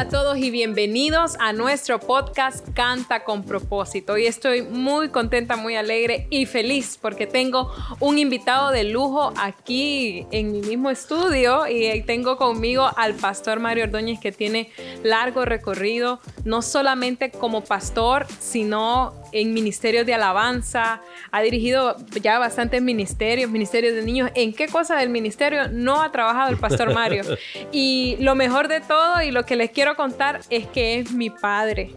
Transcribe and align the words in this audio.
Hola 0.00 0.08
a 0.08 0.12
todos 0.12 0.38
y 0.38 0.50
bienvenidos 0.50 1.36
a 1.40 1.52
nuestro 1.52 2.00
podcast 2.00 2.66
Canta 2.72 3.22
con 3.22 3.44
propósito. 3.44 4.14
Hoy 4.14 4.24
estoy 4.24 4.62
muy 4.62 5.10
contenta, 5.10 5.56
muy 5.56 5.76
alegre 5.76 6.26
y 6.30 6.46
feliz 6.46 6.98
porque 6.98 7.26
tengo 7.26 7.70
un 8.00 8.16
invitado 8.18 8.70
de 8.70 8.84
lujo 8.84 9.34
aquí 9.36 10.26
en 10.30 10.52
mi 10.52 10.62
mismo 10.62 10.88
estudio 10.88 11.68
y 11.68 12.00
tengo 12.04 12.38
conmigo 12.38 12.88
al 12.96 13.12
pastor 13.12 13.60
Mario 13.60 13.84
Ordóñez 13.84 14.18
que 14.18 14.32
tiene 14.32 14.72
largo 15.02 15.44
recorrido, 15.44 16.18
no 16.46 16.62
solamente 16.62 17.30
como 17.30 17.62
pastor, 17.62 18.26
sino 18.38 19.12
en 19.32 19.52
ministerios 19.52 20.06
de 20.06 20.14
alabanza, 20.14 21.00
ha 21.30 21.42
dirigido 21.42 21.96
ya 22.20 22.38
bastantes 22.38 22.82
ministerios, 22.82 23.50
ministerios 23.50 23.94
de 23.94 24.02
niños. 24.02 24.30
¿En 24.34 24.52
qué 24.52 24.66
cosa 24.68 24.96
del 24.96 25.08
ministerio 25.08 25.68
no 25.68 26.02
ha 26.02 26.12
trabajado 26.12 26.50
el 26.50 26.56
pastor 26.58 26.94
Mario? 26.94 27.24
Y 27.72 28.16
lo 28.20 28.34
mejor 28.34 28.68
de 28.68 28.80
todo 28.80 29.22
y 29.22 29.30
lo 29.30 29.44
que 29.44 29.56
les 29.56 29.70
quiero 29.70 29.94
contar 29.94 30.40
es 30.50 30.66
que 30.66 30.98
es 30.98 31.12
mi 31.12 31.30
padre. 31.30 31.90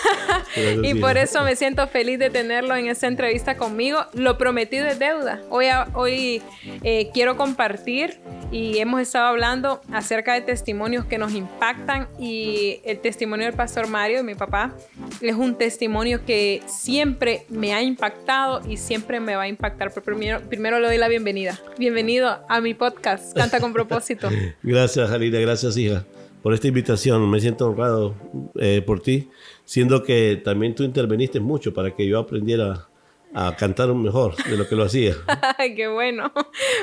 y 0.82 0.94
por 0.94 1.16
eso 1.16 1.42
me 1.42 1.56
siento 1.56 1.86
feliz 1.88 2.18
de 2.18 2.30
tenerlo 2.30 2.76
en 2.76 2.88
esta 2.88 3.06
entrevista 3.06 3.56
conmigo. 3.56 4.00
Lo 4.12 4.38
prometido 4.38 4.86
es 4.86 4.98
deuda. 4.98 5.40
Hoy, 5.48 5.66
hoy 5.94 6.42
eh, 6.82 7.10
quiero 7.12 7.36
compartir 7.36 8.20
y 8.50 8.78
hemos 8.78 9.00
estado 9.00 9.26
hablando 9.26 9.80
acerca 9.92 10.34
de 10.34 10.40
testimonios 10.42 11.04
que 11.04 11.18
nos 11.18 11.32
impactan 11.32 12.08
y 12.18 12.80
el 12.84 13.00
testimonio 13.00 13.46
del 13.46 13.54
pastor 13.54 13.88
Mario, 13.88 14.22
mi 14.22 14.34
papá, 14.34 14.74
es 15.20 15.34
un 15.34 15.56
testimonio 15.56 16.24
que 16.24 16.62
siempre 16.66 17.46
me 17.48 17.74
ha 17.74 17.82
impactado 17.82 18.60
y 18.68 18.76
siempre 18.76 19.20
me 19.20 19.36
va 19.36 19.42
a 19.42 19.48
impactar. 19.48 19.90
Pero 19.92 20.04
primero, 20.04 20.40
primero 20.48 20.78
le 20.78 20.86
doy 20.86 20.98
la 20.98 21.08
bienvenida. 21.08 21.58
Bienvenido 21.78 22.38
a 22.48 22.60
mi 22.60 22.74
podcast, 22.74 23.36
Canta 23.36 23.60
con 23.60 23.72
propósito. 23.72 24.28
gracias, 24.62 25.08
Jalina, 25.08 25.38
gracias, 25.40 25.76
hija, 25.76 26.04
por 26.42 26.54
esta 26.54 26.68
invitación. 26.68 27.28
Me 27.30 27.40
siento 27.40 27.66
honrado 27.66 28.14
eh, 28.58 28.82
por 28.84 29.00
ti, 29.00 29.30
siendo 29.64 30.02
que 30.02 30.40
también 30.44 30.74
tú 30.74 30.82
interveniste 30.82 31.40
mucho 31.40 31.72
para 31.72 31.94
que 31.94 32.06
yo 32.06 32.18
aprendiera 32.18 32.88
a 33.34 33.54
cantar 33.56 33.92
mejor 33.94 34.34
de 34.44 34.56
lo 34.56 34.68
que 34.68 34.76
lo 34.76 34.84
hacía. 34.84 35.14
Qué 35.76 35.88
bueno. 35.88 36.32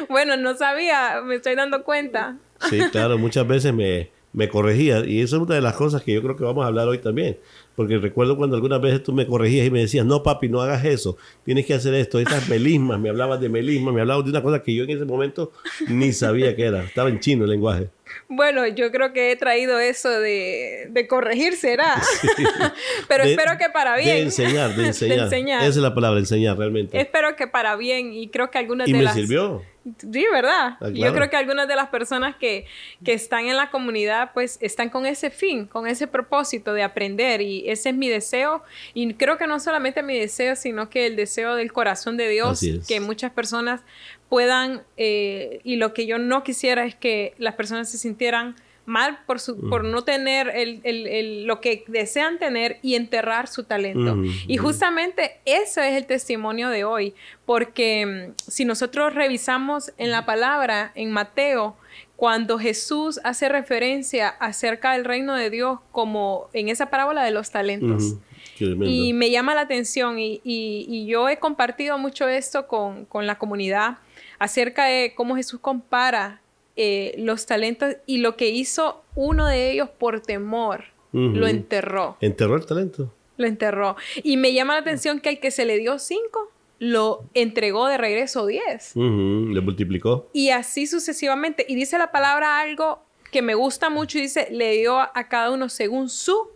Bueno, 0.09 0.37
no 0.37 0.55
sabía, 0.55 1.21
me 1.23 1.35
estoy 1.35 1.55
dando 1.55 1.83
cuenta. 1.83 2.37
Sí, 2.69 2.79
claro, 2.91 3.17
muchas 3.17 3.47
veces 3.47 3.73
me, 3.73 4.11
me 4.33 4.49
corregía 4.49 5.05
y 5.05 5.21
eso 5.21 5.37
es 5.37 5.43
una 5.43 5.55
de 5.55 5.61
las 5.61 5.75
cosas 5.75 6.01
que 6.01 6.13
yo 6.13 6.21
creo 6.21 6.35
que 6.35 6.43
vamos 6.43 6.63
a 6.63 6.67
hablar 6.67 6.87
hoy 6.87 6.97
también. 6.97 7.37
Porque 7.75 7.97
recuerdo 7.97 8.37
cuando 8.37 8.55
algunas 8.55 8.81
veces 8.81 9.01
tú 9.01 9.13
me 9.13 9.25
corregías 9.25 9.65
y 9.65 9.71
me 9.71 9.79
decías, 9.79 10.05
no 10.05 10.21
papi, 10.21 10.49
no 10.49 10.61
hagas 10.61 10.85
eso, 10.85 11.17
tienes 11.43 11.65
que 11.65 11.73
hacer 11.73 11.93
esto, 11.95 12.19
estas 12.19 12.47
melismas, 12.47 12.99
me 12.99 13.09
hablabas 13.09 13.39
de 13.39 13.49
melismas, 13.49 13.93
me 13.93 14.01
hablabas 14.01 14.25
de 14.25 14.31
una 14.31 14.43
cosa 14.43 14.61
que 14.61 14.75
yo 14.75 14.83
en 14.83 14.91
ese 14.91 15.05
momento 15.05 15.51
ni 15.87 16.13
sabía 16.13 16.55
qué 16.55 16.65
era, 16.65 16.83
estaba 16.83 17.09
en 17.09 17.19
chino 17.19 17.45
el 17.45 17.49
lenguaje. 17.49 17.89
Bueno, 18.27 18.67
yo 18.67 18.91
creo 18.91 19.11
que 19.11 19.31
he 19.31 19.35
traído 19.35 19.79
eso 19.79 20.09
de, 20.09 20.87
de 20.91 21.07
corregir, 21.07 21.55
será. 21.55 21.99
Pero 23.07 23.23
espero 23.23 23.57
que 23.57 23.69
para 23.71 23.97
bien. 23.97 24.17
De 24.17 24.21
enseñar, 24.23 24.75
de 24.75 24.87
enseñar. 24.87 25.61
Esa 25.61 25.69
es 25.69 25.77
la 25.77 25.95
palabra, 25.95 26.19
enseñar 26.19 26.57
realmente. 26.57 26.99
Espero 26.99 27.35
que 27.35 27.47
para 27.47 27.75
bien 27.75 28.13
y 28.13 28.27
creo 28.29 28.51
que 28.51 28.57
algunas 28.57 28.87
y 28.87 28.91
de 28.91 28.97
me 28.99 29.03
las... 29.03 29.15
sirvió. 29.15 29.61
Sí, 29.99 30.25
¿verdad? 30.31 30.77
Ah, 30.79 30.89
yo 30.89 31.13
creo 31.13 31.29
que 31.29 31.35
algunas 31.35 31.67
de 31.67 31.75
las 31.75 31.89
personas 31.89 32.37
que, 32.37 32.65
que, 33.03 33.13
están 33.13 33.47
en 33.47 33.57
la 33.57 33.69
comunidad, 33.69 34.31
pues 34.33 34.57
están 34.61 34.89
con 34.89 35.05
ese 35.05 35.29
fin, 35.29 35.65
con 35.65 35.87
ese 35.87 36.07
propósito 36.07 36.73
de 36.73 36.83
aprender 36.83 37.41
y 37.41 37.69
ese 37.69 37.89
es 37.89 37.95
mi 37.95 38.07
deseo 38.07 38.63
y 38.93 39.13
creo 39.15 39.37
que 39.37 39.45
no 39.45 39.59
solamente 39.59 40.01
mi 40.01 40.17
deseo, 40.17 40.55
sino 40.55 40.89
que 40.89 41.05
el 41.07 41.17
deseo 41.17 41.55
del 41.55 41.73
corazón 41.73 42.15
de 42.15 42.29
Dios, 42.29 42.61
que 42.87 42.99
muchas 43.01 43.31
personas 43.31 43.81
puedan, 44.29 44.83
eh, 44.95 45.59
y 45.63 45.75
lo 45.75 45.93
que 45.93 46.05
yo 46.05 46.17
no 46.17 46.43
quisiera 46.43 46.85
es 46.85 46.95
que 46.95 47.33
las 47.37 47.55
personas 47.55 47.91
se 47.91 47.97
sintieran 47.97 48.55
mal 48.85 49.19
por, 49.25 49.39
su, 49.39 49.69
por 49.69 49.83
no 49.83 50.03
tener 50.03 50.49
el, 50.53 50.81
el, 50.83 51.07
el, 51.07 51.45
lo 51.45 51.61
que 51.61 51.85
desean 51.87 52.37
tener 52.37 52.79
y 52.81 52.95
enterrar 52.95 53.47
su 53.47 53.63
talento. 53.63 54.17
Y 54.47 54.57
justamente 54.57 55.39
ese 55.45 55.89
es 55.89 55.95
el 55.95 56.05
testimonio 56.05 56.69
de 56.69 56.83
hoy, 56.83 57.13
porque 57.45 58.05
mm, 58.05 58.33
si 58.49 58.65
nosotros 58.65 59.13
revisamos 59.13 59.93
en 59.97 60.11
la 60.11 60.25
palabra, 60.25 60.91
en 60.95 61.11
Mateo, 61.11 61.77
cuando 62.15 62.59
Jesús 62.59 63.19
hace 63.23 63.49
referencia 63.49 64.29
acerca 64.29 64.93
del 64.93 65.05
reino 65.05 65.35
de 65.35 65.49
Dios 65.49 65.79
como 65.91 66.49
en 66.53 66.69
esa 66.69 66.89
parábola 66.89 67.23
de 67.23 67.31
los 67.31 67.51
talentos. 67.51 68.15
Y 68.59 69.13
me 69.13 69.29
llama 69.31 69.55
la 69.55 69.61
atención 69.61 70.19
y, 70.19 70.39
y, 70.43 70.85
y, 70.87 71.05
yo 71.05 71.27
he 71.27 71.37
compartido 71.37 71.97
mucho 71.97 72.27
esto 72.27 72.67
con, 72.67 73.05
con 73.05 73.27
la 73.27 73.37
comunidad 73.37 73.97
acerca 74.39 74.85
de 74.85 75.13
cómo 75.15 75.35
Jesús 75.35 75.59
compara 75.59 76.42
eh, 76.75 77.15
los 77.17 77.45
talentos 77.45 77.95
y 78.05 78.17
lo 78.17 78.35
que 78.35 78.49
hizo 78.49 79.03
uno 79.15 79.47
de 79.47 79.71
ellos 79.71 79.89
por 79.89 80.21
temor, 80.21 80.85
lo 81.11 81.47
enterró. 81.47 82.17
¿Enterró 82.21 82.55
el 82.55 82.65
talento? 82.65 83.13
Lo 83.37 83.45
enterró. 83.45 83.95
Y 84.23 84.37
me 84.37 84.51
llama 84.53 84.73
la 84.73 84.79
atención 84.79 85.19
que 85.19 85.29
al 85.29 85.39
que 85.39 85.51
se 85.51 85.65
le 85.65 85.77
dio 85.77 85.99
cinco, 85.99 86.51
lo 86.79 87.23
entregó 87.35 87.87
de 87.87 87.97
regreso 87.97 88.45
diez. 88.47 88.95
Le 88.95 89.61
multiplicó. 89.61 90.29
Y 90.33 90.49
así 90.49 90.87
sucesivamente. 90.87 91.65
Y 91.67 91.75
dice 91.75 91.97
la 91.97 92.11
palabra 92.11 92.59
algo 92.59 93.03
que 93.31 93.41
me 93.41 93.53
gusta 93.53 93.89
mucho 93.89 94.17
y 94.17 94.21
dice, 94.21 94.47
le 94.51 94.73
dio 94.77 94.99
a 94.99 95.27
cada 95.29 95.51
uno 95.51 95.69
según 95.69 96.09
su 96.09 96.49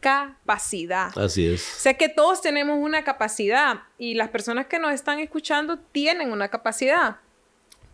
capacidad. 0.00 1.16
Así 1.18 1.46
es. 1.46 1.62
Sé 1.62 1.96
que 1.96 2.08
todos 2.08 2.40
tenemos 2.40 2.78
una 2.78 3.04
capacidad 3.04 3.80
y 3.98 4.14
las 4.14 4.28
personas 4.28 4.66
que 4.66 4.78
nos 4.78 4.92
están 4.92 5.18
escuchando 5.18 5.78
tienen 5.78 6.32
una 6.32 6.48
capacidad, 6.48 7.16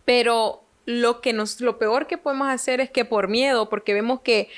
pero 0.05 0.62
lo 0.85 1.21
que 1.21 1.33
nos, 1.33 1.61
lo 1.61 1.77
peor 1.77 2.07
que 2.07 2.17
podemos 2.17 2.49
hacer 2.49 2.81
es 2.81 2.89
que 2.89 3.05
por 3.05 3.27
miedo, 3.27 3.69
porque 3.69 3.93
vemos 3.93 4.21
que 4.21 4.49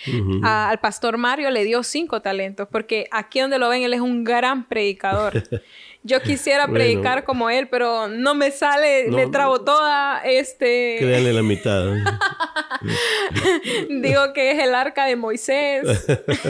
al 0.43 0.79
pastor 0.79 1.17
Mario 1.17 1.51
le 1.51 1.63
dio 1.63 1.83
cinco 1.83 2.21
talentos, 2.21 2.67
porque 2.71 3.07
aquí 3.11 3.39
donde 3.39 3.59
lo 3.59 3.69
ven, 3.69 3.83
él 3.83 3.93
es 3.93 4.01
un 4.01 4.23
gran 4.23 4.67
predicador. 4.67 5.43
Yo 6.03 6.21
quisiera 6.21 6.67
predicar 6.67 7.23
como 7.23 7.49
él, 7.49 7.67
pero 7.67 8.07
no 8.07 8.35
me 8.35 8.51
sale, 8.51 9.09
le 9.09 9.25
trabo 9.25 9.61
toda, 9.61 10.21
este... 10.23 10.97
Créale 10.99 11.33
la 11.33 11.41
mitad. 11.41 11.83
Digo 13.89 14.31
que 14.33 14.51
es 14.51 14.63
el 14.63 14.75
arca 14.75 15.05
de 15.05 15.15
Moisés. 15.15 16.05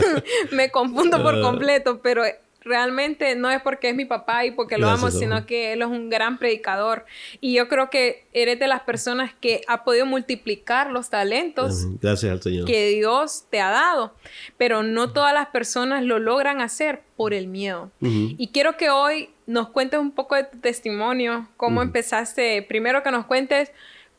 me 0.51 0.71
confundo 0.71 1.23
por 1.23 1.35
ah. 1.35 1.41
completo, 1.41 2.01
pero 2.03 2.23
realmente 2.65 3.35
no 3.35 3.49
es 3.51 3.61
porque 3.61 3.89
es 3.89 3.95
mi 3.95 4.05
papá 4.05 4.43
y 4.43 4.51
porque 4.51 4.77
lo 4.77 4.89
amo, 4.89 5.11
sino 5.11 5.45
que 5.45 5.71
él 5.71 5.83
es 5.83 5.87
un 5.87 6.09
gran 6.09 6.39
predicador. 6.39 7.05
Y 7.39 7.53
yo 7.53 7.69
creo 7.69 7.91
que 7.91 8.25
eres 8.33 8.59
de 8.59 8.67
las 8.67 8.81
personas 8.81 9.31
que 9.39 9.61
ha 9.67 9.83
podido 9.83 10.07
multiplicar 10.07 10.89
los 10.91 11.09
talentos 11.11 11.85
Gracias 12.01 12.31
al 12.31 12.41
Señor. 12.41 12.65
que 12.65 12.89
Dios 12.89 13.45
te 13.51 13.61
ha 13.61 13.69
dado. 13.69 14.15
Pero 14.57 14.81
no 14.81 15.13
todas 15.13 15.33
las 15.33 15.47
personas 15.47 16.03
lo 16.03 16.17
logran 16.17 16.59
hacer 16.59 17.03
por 17.15 17.33
el 17.33 17.47
miedo. 17.47 17.91
Y 18.01 18.49
quiero 18.51 18.75
que 18.77 18.89
hoy 18.89 19.29
nos 19.45 19.69
cuentes 19.69 19.99
un 19.99 20.11
poco 20.11 20.35
de 20.35 20.45
tu 20.45 20.57
testimonio, 20.59 21.47
cómo 21.57 21.83
empezaste, 21.83 22.63
primero 22.63 23.03
que 23.03 23.11
nos 23.11 23.25
cuentes 23.25 23.71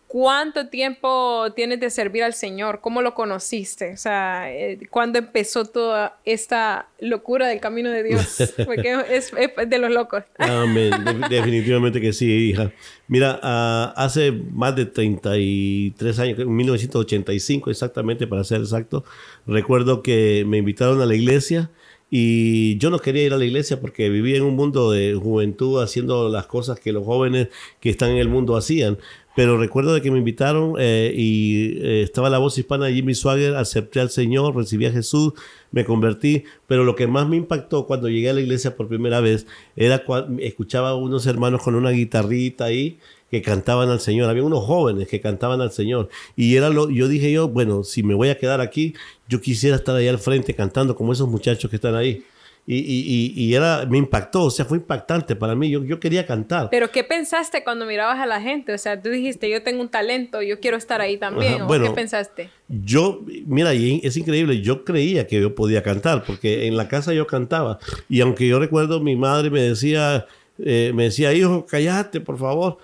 ¿Cuánto 0.08 0.68
tiempo 0.68 1.52
tienes 1.56 1.80
de 1.80 1.90
servir 1.90 2.22
al 2.22 2.32
Señor? 2.32 2.80
¿Cómo 2.80 3.02
lo 3.02 3.14
conociste? 3.14 3.92
O 3.92 3.96
sea, 3.96 4.52
eh, 4.54 4.78
¿cuándo 4.88 5.18
empezó 5.18 5.64
toda 5.64 6.20
esta 6.24 6.88
locura 7.00 7.48
del 7.48 7.60
camino 7.60 7.90
de 7.90 8.04
Dios? 8.04 8.54
Porque 8.64 8.96
es, 9.10 9.32
de 9.32 9.78
los 9.78 9.90
locos. 9.90 10.22
Amén. 10.38 10.92
definitivamente 11.28 12.00
que 12.00 12.12
sí, 12.12 12.30
hija. 12.50 12.72
Mira, 13.08 13.40
ah, 13.42 13.92
hace 13.96 14.30
más 14.30 14.76
de 14.76 14.86
33 14.86 16.18
años, 16.20 16.38
en 16.38 16.54
1985 16.54 17.70
exactamente, 17.70 18.28
para 18.28 18.44
ser 18.44 18.60
exacto, 18.60 19.04
recuerdo 19.44 20.02
que 20.02 20.44
me 20.46 20.58
invitaron 20.58 21.00
a 21.00 21.06
la 21.06 21.16
iglesia 21.16 21.70
y 22.08 22.78
yo 22.78 22.90
no 22.90 23.00
quería 23.00 23.24
ir 23.24 23.32
a 23.32 23.38
la 23.38 23.44
iglesia 23.44 23.80
porque 23.80 24.08
vivía 24.08 24.36
en 24.36 24.44
un 24.44 24.54
mundo 24.54 24.92
de 24.92 25.14
juventud 25.14 25.82
haciendo 25.82 26.28
las 26.28 26.46
cosas 26.46 26.78
que 26.78 26.92
los 26.92 27.04
jóvenes 27.04 27.48
que 27.80 27.90
están 27.90 28.10
en 28.10 28.18
el 28.18 28.28
mundo 28.28 28.56
hacían. 28.56 28.98
Pero 29.36 29.58
recuerdo 29.58 29.92
de 29.92 30.00
que 30.00 30.10
me 30.10 30.18
invitaron 30.18 30.76
eh, 30.78 31.12
y 31.14 31.78
eh, 31.82 32.02
estaba 32.02 32.30
la 32.30 32.38
voz 32.38 32.56
hispana 32.56 32.86
de 32.86 32.94
Jimmy 32.94 33.14
Swagger, 33.14 33.54
acepté 33.54 34.00
al 34.00 34.08
Señor, 34.08 34.56
recibí 34.56 34.86
a 34.86 34.90
Jesús, 34.90 35.34
me 35.72 35.84
convertí. 35.84 36.44
Pero 36.66 36.84
lo 36.84 36.96
que 36.96 37.06
más 37.06 37.28
me 37.28 37.36
impactó 37.36 37.86
cuando 37.86 38.08
llegué 38.08 38.30
a 38.30 38.32
la 38.32 38.40
iglesia 38.40 38.76
por 38.76 38.88
primera 38.88 39.20
vez 39.20 39.46
era 39.76 40.04
cuando 40.04 40.42
escuchaba 40.42 40.88
a 40.88 40.94
unos 40.94 41.26
hermanos 41.26 41.62
con 41.62 41.74
una 41.74 41.90
guitarrita 41.90 42.64
ahí 42.64 42.98
que 43.30 43.42
cantaban 43.42 43.90
al 43.90 44.00
Señor. 44.00 44.30
Había 44.30 44.42
unos 44.42 44.64
jóvenes 44.64 45.06
que 45.06 45.20
cantaban 45.20 45.60
al 45.60 45.70
Señor. 45.70 46.08
Y 46.34 46.56
era 46.56 46.70
lo, 46.70 46.88
yo 46.88 47.06
dije 47.06 47.30
yo, 47.30 47.48
bueno, 47.48 47.84
si 47.84 48.02
me 48.02 48.14
voy 48.14 48.30
a 48.30 48.38
quedar 48.38 48.62
aquí, 48.62 48.94
yo 49.28 49.42
quisiera 49.42 49.76
estar 49.76 49.94
ahí 49.94 50.08
al 50.08 50.18
frente 50.18 50.54
cantando 50.54 50.96
como 50.96 51.12
esos 51.12 51.28
muchachos 51.28 51.68
que 51.68 51.76
están 51.76 51.94
ahí. 51.94 52.24
Y, 52.68 52.78
y, 52.78 53.32
y, 53.36 53.54
era, 53.54 53.86
me 53.86 53.96
impactó, 53.96 54.44
o 54.44 54.50
sea, 54.50 54.64
fue 54.64 54.78
impactante 54.78 55.36
para 55.36 55.54
mí. 55.54 55.70
Yo, 55.70 55.84
yo 55.84 56.00
quería 56.00 56.26
cantar. 56.26 56.68
Pero, 56.68 56.90
¿qué 56.90 57.04
pensaste 57.04 57.62
cuando 57.62 57.86
mirabas 57.86 58.18
a 58.18 58.26
la 58.26 58.40
gente? 58.40 58.74
O 58.74 58.78
sea, 58.78 59.00
tú 59.00 59.08
dijiste, 59.10 59.48
yo 59.48 59.62
tengo 59.62 59.80
un 59.80 59.88
talento, 59.88 60.42
yo 60.42 60.58
quiero 60.58 60.76
estar 60.76 61.00
ahí 61.00 61.16
también. 61.16 61.62
¿O 61.62 61.68
qué 61.68 61.90
pensaste? 61.90 62.50
Yo, 62.68 63.22
mira, 63.46 63.72
y 63.72 64.00
es 64.02 64.16
increíble, 64.16 64.62
yo 64.62 64.84
creía 64.84 65.28
que 65.28 65.40
yo 65.40 65.54
podía 65.54 65.84
cantar, 65.84 66.24
porque 66.24 66.66
en 66.66 66.76
la 66.76 66.88
casa 66.88 67.14
yo 67.14 67.28
cantaba. 67.28 67.78
Y 68.08 68.20
aunque 68.20 68.48
yo 68.48 68.58
recuerdo, 68.58 68.98
mi 69.00 69.14
madre 69.14 69.48
me 69.50 69.60
decía, 69.60 70.26
eh, 70.58 70.90
me 70.92 71.04
decía, 71.04 71.32
hijo, 71.32 71.66
cállate, 71.66 72.20
por 72.20 72.36
favor. 72.36 72.78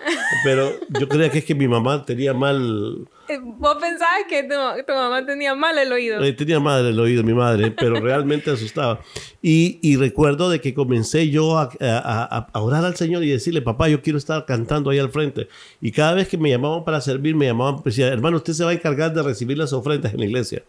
Pero 0.45 0.71
yo 0.97 1.09
creía 1.09 1.29
que 1.29 1.39
es 1.39 1.45
que 1.45 1.55
mi 1.55 1.67
mamá 1.67 2.05
tenía 2.05 2.33
mal 2.33 3.05
vos 3.41 3.77
pensabas 3.79 4.23
que 4.29 4.43
tu, 4.43 4.93
mamá 4.93 5.25
tenía 5.25 5.55
mal 5.55 5.77
el 5.77 5.91
oído. 5.91 6.23
Eh, 6.23 6.33
tenía 6.33 6.59
mal 6.59 6.85
el 6.85 6.99
oído 6.99 7.23
mi 7.23 7.33
madre, 7.33 7.71
pero 7.71 7.99
realmente 7.99 8.51
asustaba. 8.51 8.99
Y, 9.41 9.79
y, 9.81 9.95
recuerdo 9.95 10.49
de 10.49 10.61
que 10.61 10.73
comencé 10.73 11.29
yo 11.29 11.57
a, 11.57 11.69
a, 11.79 12.49
a, 12.53 12.61
orar 12.61 12.85
al 12.85 12.95
Señor 12.95 13.23
y 13.23 13.29
decirle, 13.29 13.61
papá, 13.61 13.89
yo 13.89 14.01
quiero 14.01 14.17
estar 14.17 14.45
cantando 14.45 14.89
ahí 14.89 14.99
al 14.99 15.09
frente. 15.09 15.47
Y 15.81 15.91
cada 15.91 16.13
vez 16.13 16.27
que 16.27 16.37
me 16.37 16.49
llamaban 16.49 16.83
para 16.83 17.01
servir, 17.01 17.35
me 17.35 17.45
llamaban, 17.45 17.81
decía, 17.83 18.07
hermano, 18.07 18.37
usted 18.37 18.53
se 18.53 18.63
va 18.63 18.71
a 18.71 18.73
encargar 18.73 19.13
de 19.13 19.23
recibir 19.23 19.57
las 19.57 19.73
ofrendas 19.73 20.13
en 20.13 20.19
la 20.19 20.25
iglesia. 20.25 20.63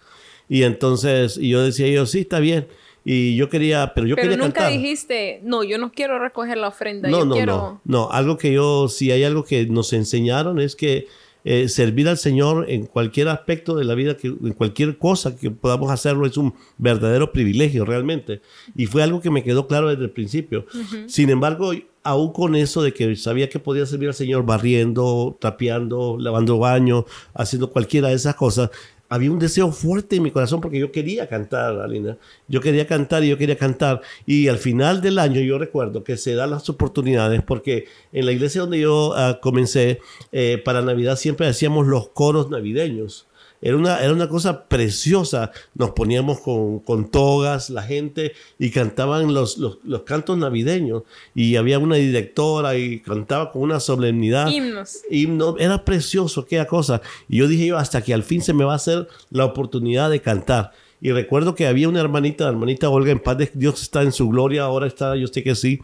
Y 0.49 0.63
entonces 0.63 1.39
y 1.39 1.51
yo 1.51 1.63
decía, 1.63 1.89
yo, 1.89 2.07
sí, 2.07 2.21
está 2.21 2.41
bien. 2.41 2.67
Y 3.05 3.37
yo 3.37 3.51
quería, 3.51 3.93
pero 3.95 4.07
yo 4.07 4.17
pero 4.17 4.31
quería 4.31 4.45
nunca 4.45 4.69
dijiste, 4.69 5.41
no, 5.43 5.63
yo 5.63 5.77
no 5.77 5.93
quiero 5.93 6.19
recoger 6.19 6.57
la 6.57 6.69
ofrenda. 6.69 7.11
No, 7.11 7.19
yo 7.19 7.25
no, 7.27 7.35
quiero... 7.35 7.57
no. 7.57 7.81
No, 7.85 8.11
algo 8.11 8.39
que 8.39 8.53
yo, 8.53 8.89
si 8.89 9.11
hay 9.11 9.25
algo 9.25 9.45
que 9.45 9.67
nos 9.67 9.93
enseñaron 9.93 10.59
es 10.59 10.75
que 10.75 11.07
eh, 11.45 11.69
servir 11.69 12.09
al 12.09 12.19
Señor 12.19 12.67
en 12.69 12.87
cualquier 12.87 13.29
aspecto 13.29 13.77
de 13.77 13.85
la 13.85 13.95
vida, 13.95 14.17
que, 14.17 14.29
en 14.29 14.53
cualquier 14.55 14.99
cosa 14.99 15.37
que 15.37 15.51
podamos 15.51 15.91
hacerlo, 15.91 16.27
es 16.27 16.37
un 16.37 16.55
verdadero 16.79 17.33
privilegio 17.33 17.85
realmente. 17.85 18.41
Y 18.75 18.87
fue 18.87 19.03
algo 19.03 19.21
que 19.21 19.31
me 19.31 19.43
quedó 19.43 19.67
claro 19.67 19.89
desde 19.89 20.05
el 20.05 20.11
principio. 20.11 20.67
Sin 21.07 21.29
embargo, 21.31 21.73
aún 22.03 22.33
con 22.33 22.55
eso 22.55 22.83
de 22.83 22.93
que 22.93 23.17
sabía 23.17 23.49
que 23.49 23.59
podía 23.59 23.87
servir 23.87 24.09
al 24.09 24.15
Señor 24.15 24.45
barriendo, 24.45 25.37
tapeando, 25.41 26.17
lavando 26.19 26.59
baño, 26.59 27.07
haciendo 27.35 27.71
cualquiera 27.71 28.09
de 28.09 28.15
esas 28.15 28.37
cosas, 28.37 28.71
había 29.09 29.31
un 29.31 29.39
deseo 29.39 29.71
fuerte 29.71 30.17
en 30.17 30.23
mi 30.23 30.31
corazón 30.31 30.61
porque 30.61 30.79
yo 30.79 30.91
quería 30.91 31.29
cantar, 31.29 31.81
Alina. 31.81 32.17
Yo 32.49 32.61
quería 32.61 32.87
cantar 32.87 33.23
y 33.25 33.29
yo 33.29 33.39
quería 33.39 33.57
cantar. 33.57 34.01
Y 34.27 34.49
al 34.49 34.59
final 34.59 35.01
del 35.01 35.19
año 35.19 35.41
yo 35.41 35.59
recuerdo 35.59 36.05
que 36.05 36.17
se 36.17 36.35
dan 36.35 36.51
las 36.51 36.69
oportunidades 36.69 37.43
porque 37.43 37.87
en 38.13 38.27
la 38.27 38.33
iglesia 38.33 38.63
donde 38.63 38.81
yo 38.81 39.11
uh, 39.11 39.41
comencé, 39.41 40.01
eh, 40.33 40.61
para 40.65 40.83
Navidad 40.83 41.17
siempre 41.17 41.47
hacíamos 41.47 41.87
los 41.87 42.09
coros 42.09 42.51
navideños. 42.51 43.27
Era 43.65 43.79
una, 43.79 43.99
era 44.01 44.13
una 44.13 44.29
cosa 44.29 44.65
preciosa. 44.69 45.51
Nos 45.75 45.93
poníamos 45.93 46.41
con, 46.41 46.81
con 46.81 47.11
togas, 47.11 47.71
la 47.71 47.83
gente, 47.83 48.35
y 48.59 48.71
cantaban 48.71 49.33
los, 49.33 49.57
los, 49.57 49.79
los, 49.85 50.03
cantos 50.03 50.37
navideños. 50.37 51.05
Y 51.35 51.57
había 51.57 51.79
una 51.79 51.97
directora 51.97 52.77
y 52.77 53.01
cantaba 53.01 53.51
con 53.51 53.63
una 53.63 53.81
solemnidad. 53.81 54.49
Himnos. 55.11 55.57
Era 55.59 55.83
precioso 55.83 56.43
aquella 56.43 56.67
cosa. 56.67 57.01
Y 57.27 57.39
yo 57.39 57.49
dije 57.49 57.65
yo, 57.65 57.79
hasta 57.79 58.03
que 58.03 58.13
al 58.13 58.23
fin 58.23 58.43
se 58.43 58.53
me 58.53 58.65
va 58.65 58.75
a 58.75 58.77
hacer 58.77 59.09
la 59.31 59.47
oportunidad 59.47 60.11
de 60.11 60.21
cantar. 60.21 60.73
Y 61.01 61.13
recuerdo 61.13 61.55
que 61.55 61.67
había 61.67 61.89
una 61.89 62.01
hermanita, 62.01 62.45
la 62.45 62.51
hermanita 62.51 62.89
Olga, 62.89 63.13
en 63.13 63.19
paz 63.19 63.39
de 63.39 63.51
Dios 63.55 63.83
está 63.83 64.03
en 64.03 64.13
su 64.13 64.29
gloria, 64.29 64.63
ahora 64.63 64.87
está, 64.87 65.17
yo 65.17 65.27
sé 65.27 65.43
que 65.43 65.55
sí. 65.55 65.81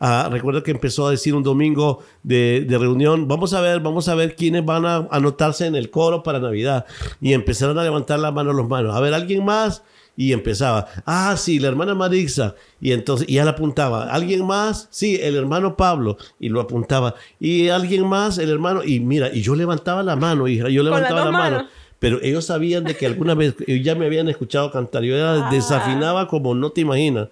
Uh, 0.00 0.30
recuerdo 0.30 0.62
que 0.62 0.70
empezó 0.70 1.06
a 1.06 1.10
decir 1.10 1.34
un 1.34 1.42
domingo 1.42 2.04
de, 2.22 2.64
de, 2.68 2.78
reunión, 2.78 3.26
vamos 3.26 3.52
a 3.54 3.60
ver, 3.60 3.80
vamos 3.80 4.08
a 4.08 4.14
ver 4.14 4.36
quiénes 4.36 4.64
van 4.64 4.86
a 4.86 5.08
anotarse 5.10 5.66
en 5.66 5.74
el 5.74 5.90
coro 5.90 6.22
para 6.22 6.38
Navidad. 6.38 6.86
Y 7.20 7.32
empezaron 7.32 7.78
a 7.78 7.82
levantar 7.82 8.18
la 8.18 8.30
mano 8.30 8.52
los 8.52 8.68
manos. 8.68 8.94
A 8.94 9.00
ver, 9.00 9.14
¿alguien 9.14 9.44
más? 9.44 9.82
Y 10.16 10.32
empezaba, 10.32 10.88
ah, 11.06 11.36
sí, 11.36 11.60
la 11.60 11.68
hermana 11.68 11.94
Marixa. 11.94 12.56
Y 12.80 12.90
entonces, 12.90 13.28
y 13.28 13.38
él 13.38 13.46
apuntaba, 13.46 14.12
¿alguien 14.12 14.44
más? 14.44 14.88
Sí, 14.90 15.16
el 15.22 15.36
hermano 15.36 15.76
Pablo. 15.76 16.16
Y 16.40 16.48
lo 16.48 16.60
apuntaba. 16.60 17.14
Y 17.38 17.68
alguien 17.68 18.04
más, 18.04 18.38
el 18.38 18.50
hermano. 18.50 18.82
Y 18.84 18.98
mira, 18.98 19.30
y 19.32 19.42
yo 19.42 19.54
levantaba 19.54 20.02
la 20.02 20.16
mano, 20.16 20.48
hija, 20.48 20.68
yo 20.68 20.82
levantaba 20.82 21.24
la 21.24 21.30
mano 21.30 21.68
pero 21.98 22.20
ellos 22.22 22.46
sabían 22.46 22.84
de 22.84 22.96
que 22.96 23.06
alguna 23.06 23.34
vez 23.34 23.54
ellos 23.66 23.84
ya 23.84 23.94
me 23.94 24.06
habían 24.06 24.28
escuchado 24.28 24.70
cantar. 24.70 25.02
Yo 25.02 25.16
era, 25.16 25.50
desafinaba 25.50 26.28
como 26.28 26.54
no 26.54 26.70
te 26.70 26.82
imaginas. 26.82 27.28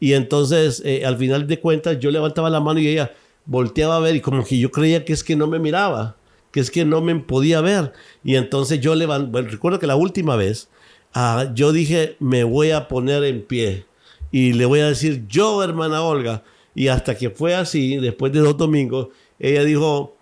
Y 0.00 0.12
entonces, 0.14 0.82
eh, 0.84 1.04
al 1.04 1.16
final 1.16 1.46
de 1.46 1.60
cuentas, 1.60 1.98
yo 1.98 2.10
levantaba 2.10 2.50
la 2.50 2.60
mano 2.60 2.80
y 2.80 2.88
ella 2.88 3.12
volteaba 3.46 3.96
a 3.96 4.00
ver 4.00 4.16
y 4.16 4.20
como 4.20 4.44
que 4.44 4.58
yo 4.58 4.70
creía 4.70 5.04
que 5.04 5.12
es 5.12 5.24
que 5.24 5.34
no 5.34 5.46
me 5.46 5.58
miraba, 5.58 6.16
que 6.50 6.60
es 6.60 6.70
que 6.70 6.84
no 6.84 7.00
me 7.00 7.14
podía 7.16 7.60
ver. 7.60 7.92
Y 8.22 8.36
entonces 8.36 8.80
yo 8.80 8.94
levanté, 8.94 9.30
bueno, 9.30 9.48
recuerdo 9.48 9.78
que 9.78 9.86
la 9.86 9.96
última 9.96 10.36
vez, 10.36 10.68
uh, 11.14 11.52
yo 11.54 11.72
dije, 11.72 12.16
me 12.20 12.44
voy 12.44 12.70
a 12.72 12.88
poner 12.88 13.24
en 13.24 13.42
pie 13.42 13.86
y 14.30 14.52
le 14.52 14.66
voy 14.66 14.80
a 14.80 14.88
decir, 14.88 15.26
yo, 15.28 15.62
hermana 15.62 16.02
Olga. 16.02 16.42
Y 16.74 16.88
hasta 16.88 17.16
que 17.16 17.30
fue 17.30 17.54
así, 17.54 17.96
después 17.96 18.32
de 18.32 18.40
dos 18.40 18.56
domingos, 18.56 19.08
ella 19.38 19.64
dijo, 19.64 20.16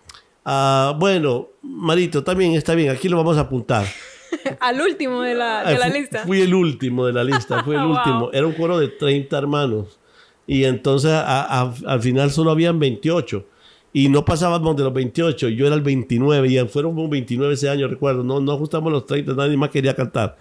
Uh, 0.47 0.95
bueno, 0.99 1.49
Marito, 1.63 2.23
también 2.23 2.53
está 2.55 2.75
bien, 2.77 2.91
aquí 2.91 3.09
lo 3.09 3.17
vamos 3.17 3.37
a 3.37 3.41
apuntar. 3.41 3.85
Al 4.61 4.81
último 4.81 5.23
de 5.23 5.35
la, 5.35 5.65
de 5.65 5.77
la 5.77 5.87
fui, 5.91 5.99
lista. 6.01 6.19
Fui 6.25 6.41
el 6.41 6.55
último 6.55 7.05
de 7.07 7.13
la 7.13 7.25
lista, 7.25 7.65
fui 7.65 7.75
el 7.75 7.83
Wow. 7.87 7.91
último. 7.97 8.31
Era 8.33 8.47
un 8.47 8.53
coro 8.53 8.79
de 8.79 8.89
30 8.89 9.37
hermanos. 9.37 9.99
Y 10.47 10.63
entonces 10.65 11.11
a- 11.11 11.63
a- 11.63 11.75
al 11.87 12.01
final 12.01 12.31
solo 12.31 12.53
habían 12.53 12.79
28. 12.79 13.45
Y 13.93 14.09
no 14.11 14.25
pasábamos 14.25 14.77
de 14.77 14.85
los 14.85 14.93
28, 14.93 15.49
yo 15.49 15.67
era 15.67 15.75
el 15.75 15.81
29, 15.81 16.49
y 16.49 16.59
fueron 16.69 16.95
como 16.95 17.09
29 17.09 17.55
ese 17.55 17.69
año, 17.71 17.89
recuerdo. 17.89 18.23
No, 18.23 18.41
no 18.41 18.53
ajustamos 18.53 18.93
los 18.93 19.07
30, 19.07 19.33
nadie 19.33 19.57
más 19.57 19.71
quería 19.71 19.97
cantar. 19.97 20.37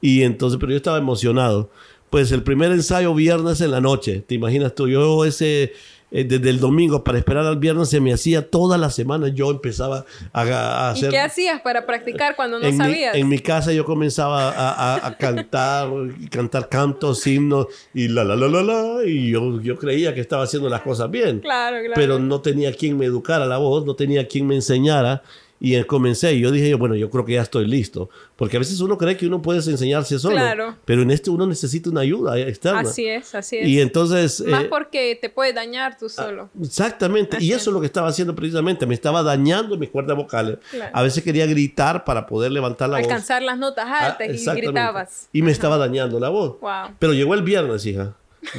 Y 0.00 0.22
entonces, 0.22 0.58
pero 0.60 0.70
yo 0.70 0.76
estaba 0.76 0.96
emocionado. 0.98 1.70
Pues 2.08 2.30
el 2.32 2.42
primer 2.44 2.70
ensayo 2.70 3.12
viernes 3.12 3.60
en 3.62 3.72
la 3.72 3.80
noche, 3.80 4.20
¿te 4.20 4.36
imaginas 4.36 4.74
tú? 4.76 4.88
Yo 4.88 5.24
ese, 5.24 5.72
eh, 6.12 6.24
desde 6.24 6.50
el 6.50 6.58
domingo 6.60 7.04
para 7.04 7.18
esperar 7.18 7.46
al 7.46 7.58
viernes 7.58 7.88
se 7.88 8.00
me 8.00 8.12
hacía 8.12 8.50
toda 8.50 8.76
la 8.78 8.90
semana, 8.90 9.28
yo 9.28 9.50
empezaba 9.50 10.04
a, 10.32 10.40
a 10.42 10.92
¿Y 10.94 10.98
hacer... 10.98 11.10
qué 11.10 11.20
hacías 11.20 11.60
para 11.60 11.86
practicar 11.86 12.36
cuando 12.36 12.58
no 12.58 12.66
en, 12.66 12.72
mi, 12.72 12.78
sabías? 12.78 13.14
en 13.14 13.28
mi 13.28 13.38
casa 13.38 13.72
yo 13.72 13.84
comenzaba 13.84 14.48
a, 14.50 14.94
a- 14.96 15.06
a 15.06 15.16
cantar, 15.16 15.88
cantar 16.30 16.68
cantos, 16.68 17.26
himnos 17.26 17.66
y 17.94 18.08
la 18.08 18.24
la 18.24 18.34
la 18.36 18.48
la 18.48 18.62
la 18.62 19.04
y 19.06 19.30
yo, 19.30 19.60
yo 19.60 19.76
creía 19.76 20.14
que 20.14 20.20
estaba 20.20 20.44
haciendo 20.44 20.68
las 20.68 20.80
cosas 20.82 21.10
bien, 21.10 21.40
Claro, 21.40 21.78
claro. 21.78 21.92
pero 21.94 22.18
no 22.18 22.40
tenía 22.40 22.72
quien 22.72 22.98
me 22.98 23.06
educara 23.06 23.46
la 23.46 23.58
voz, 23.58 23.84
no 23.86 23.94
tenía 23.94 24.26
quien 24.26 24.46
me 24.46 24.56
enseñara 24.56 25.22
y 25.62 25.82
comencé 25.84 26.32
y 26.32 26.40
yo 26.40 26.50
dije, 26.50 26.72
bueno, 26.74 26.94
yo 26.96 27.10
creo 27.10 27.24
que 27.26 27.34
ya 27.34 27.42
estoy 27.42 27.66
listo, 27.66 28.08
porque 28.36 28.56
a 28.56 28.60
veces 28.60 28.80
uno 28.80 28.96
cree 28.96 29.16
que 29.16 29.26
uno 29.26 29.42
puede 29.42 29.58
enseñarse 29.58 30.18
solo, 30.18 30.36
Claro. 30.36 30.76
pero 30.86 31.02
en 31.02 31.10
este 31.10 31.28
uno 31.30 31.46
necesita 31.46 31.90
una 31.90 32.00
ayuda 32.00 32.38
externa. 32.38 32.80
Así 32.80 33.06
es, 33.06 33.34
así 33.34 33.58
es. 33.58 33.68
Y 33.68 33.80
entonces... 33.80 34.40
Más 34.46 34.64
eh, 34.64 34.66
porque 34.70 35.18
te 35.20 35.28
puedes 35.28 35.54
dañar 35.54 35.98
tú 35.98 36.08
solo. 36.08 36.48
Exactamente, 36.60 37.36
y 37.40 37.52
eso 37.52 37.68
es 37.70 37.74
lo 37.74 37.80
que 37.80 37.86
estaba 37.86 38.08
haciendo 38.08 38.34
precisamente, 38.34 38.86
me 38.86 38.94
estaba 38.94 39.22
dañando 39.22 39.76
mis 39.76 39.90
cuerdas 39.90 40.16
vocales. 40.16 40.58
Claro. 40.70 40.90
A 40.96 41.02
veces 41.02 41.22
quería 41.22 41.44
gritar 41.46 42.04
para 42.04 42.26
poder 42.26 42.50
levantar 42.52 42.88
la 42.88 42.96
voz. 42.98 43.06
Alcanzar 43.06 43.42
las 43.42 43.58
notas 43.58 43.84
Ah, 43.86 44.06
altas 44.06 44.28
y 44.28 44.30
exactamente. 44.32 44.66
gritabas. 44.68 45.28
Y 45.32 45.42
me 45.42 45.52
estaba 45.52 45.76
dañando 45.76 46.18
la 46.18 46.30
voz. 46.30 46.58
Wow. 46.60 46.94
Pero 46.98 47.12
llegó 47.12 47.34
el 47.34 47.42
viernes, 47.42 47.84
hija. 47.84 48.14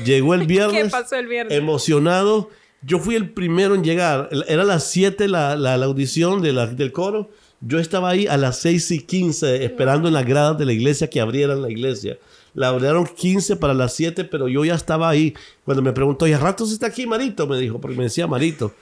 Llegó 0.05 0.35
el 0.35 0.45
viernes. 0.45 0.83
¿Qué 0.83 0.89
pasó 0.89 1.15
el 1.15 1.27
viernes? 1.27 1.57
Emocionado. 1.57 2.49
Yo 2.83 2.99
fui 2.99 3.15
el 3.15 3.29
primero 3.31 3.75
en 3.75 3.83
llegar. 3.83 4.29
Era 4.47 4.63
las 4.63 4.85
7 4.85 5.27
la, 5.27 5.55
la, 5.55 5.77
la 5.77 5.85
audición 5.85 6.41
de 6.41 6.53
la- 6.53 6.67
del 6.67 6.91
coro. 6.91 7.29
Yo 7.59 7.77
estaba 7.79 8.09
ahí 8.09 8.25
a 8.25 8.37
las 8.37 8.57
6 8.57 8.89
y 8.91 8.99
15 9.01 9.63
esperando 9.63 10.07
en 10.07 10.15
las 10.15 10.25
gradas 10.25 10.57
de 10.57 10.65
la 10.65 10.73
iglesia 10.73 11.07
que 11.09 11.21
abrieran 11.21 11.61
la 11.61 11.69
iglesia. 11.69 12.17
La 12.53 12.67
abrieron 12.67 13.05
15 13.05 13.55
para 13.55 13.73
las 13.73 13.93
7, 13.95 14.25
pero 14.25 14.47
yo 14.49 14.65
ya 14.65 14.75
estaba 14.75 15.09
ahí. 15.09 15.33
Cuando 15.63 15.81
me 15.81 15.93
preguntó, 15.93 16.27
¿y 16.27 16.33
a 16.33 16.37
ratos 16.37 16.71
está 16.73 16.87
aquí 16.87 17.07
Marito? 17.07 17.47
Me 17.47 17.57
dijo, 17.57 17.79
porque 17.79 17.95
me 17.95 18.03
decía 18.03 18.27
Marito. 18.27 18.73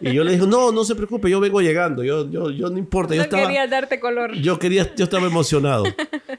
Y 0.00 0.14
yo 0.14 0.24
le 0.24 0.32
dije, 0.32 0.46
no, 0.46 0.72
no 0.72 0.82
se 0.84 0.94
preocupe, 0.94 1.28
yo 1.28 1.38
vengo 1.38 1.60
llegando. 1.60 2.02
Yo, 2.02 2.30
yo, 2.30 2.50
yo 2.50 2.70
no 2.70 2.78
importa. 2.78 3.14
Yo 3.14 3.18
No 3.18 3.24
estaba, 3.24 3.42
querías 3.42 3.68
darte 3.70 4.00
color. 4.00 4.32
yo 4.34 4.58
quería, 4.58 4.94
yo 4.94 5.04
estaba 5.04 5.26
emocionado. 5.26 5.84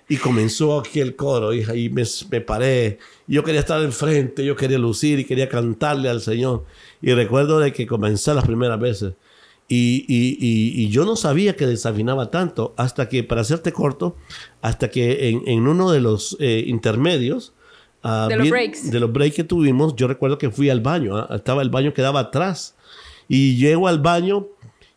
Y 0.08 0.18
comenzó 0.18 0.80
aquí 0.80 1.00
el 1.00 1.16
coro, 1.16 1.54
hija, 1.54 1.76
y 1.76 1.90
me, 1.90 2.04
me 2.32 2.42
paré. 2.42 2.98
Yo 3.28 3.44
quería 3.44 3.60
estar 3.60 3.80
enfrente, 3.84 4.44
yo 4.44 4.56
quería 4.56 4.80
lucir 4.80 5.20
y 5.20 5.26
quería 5.26 5.48
cantarle 5.48 6.10
al 6.10 6.22
Señor. 6.22 6.66
Y 7.02 7.14
recuerdo 7.14 7.60
de 7.60 7.72
que 7.72 7.86
comencé 7.86 8.34
las 8.34 8.46
primeras 8.46 8.80
veces. 8.80 9.14
Y, 9.72 10.04
y, 10.08 10.38
y, 10.40 10.84
y 10.84 10.90
yo 10.90 11.06
no 11.06 11.16
sabía 11.16 11.56
que 11.56 11.68
desafinaba 11.68 12.32
tanto 12.32 12.74
hasta 12.76 13.08
que, 13.08 13.24
para 13.24 13.42
hacerte 13.42 13.72
corto, 13.72 14.16
hasta 14.62 14.90
que 14.90 15.30
en, 15.30 15.44
en 15.48 15.68
uno 15.68 15.92
de 15.92 16.02
los 16.02 16.36
eh, 16.40 16.64
intermedios, 16.66 17.54
ah, 18.02 18.26
De 18.28 18.36
los 18.36 18.46
vi- 18.46 18.50
breaks. 18.50 18.90
de 18.92 19.00
los 19.00 19.14
breaks 19.14 19.36
que 19.36 19.44
tuvimos, 19.44 19.96
yo 19.96 20.08
recuerdo 20.08 20.40
que 20.40 20.50
fui 20.50 20.70
al 20.72 20.82
baño. 20.82 21.18
ah, 21.18 21.28
Estaba 21.36 21.62
el 21.62 21.70
baño 21.70 21.94
que 21.94 22.02
daba 22.02 22.20
atrás. 22.22 22.76
Y 23.28 23.58
llego 23.58 23.88
al 23.88 24.00
baño 24.00 24.48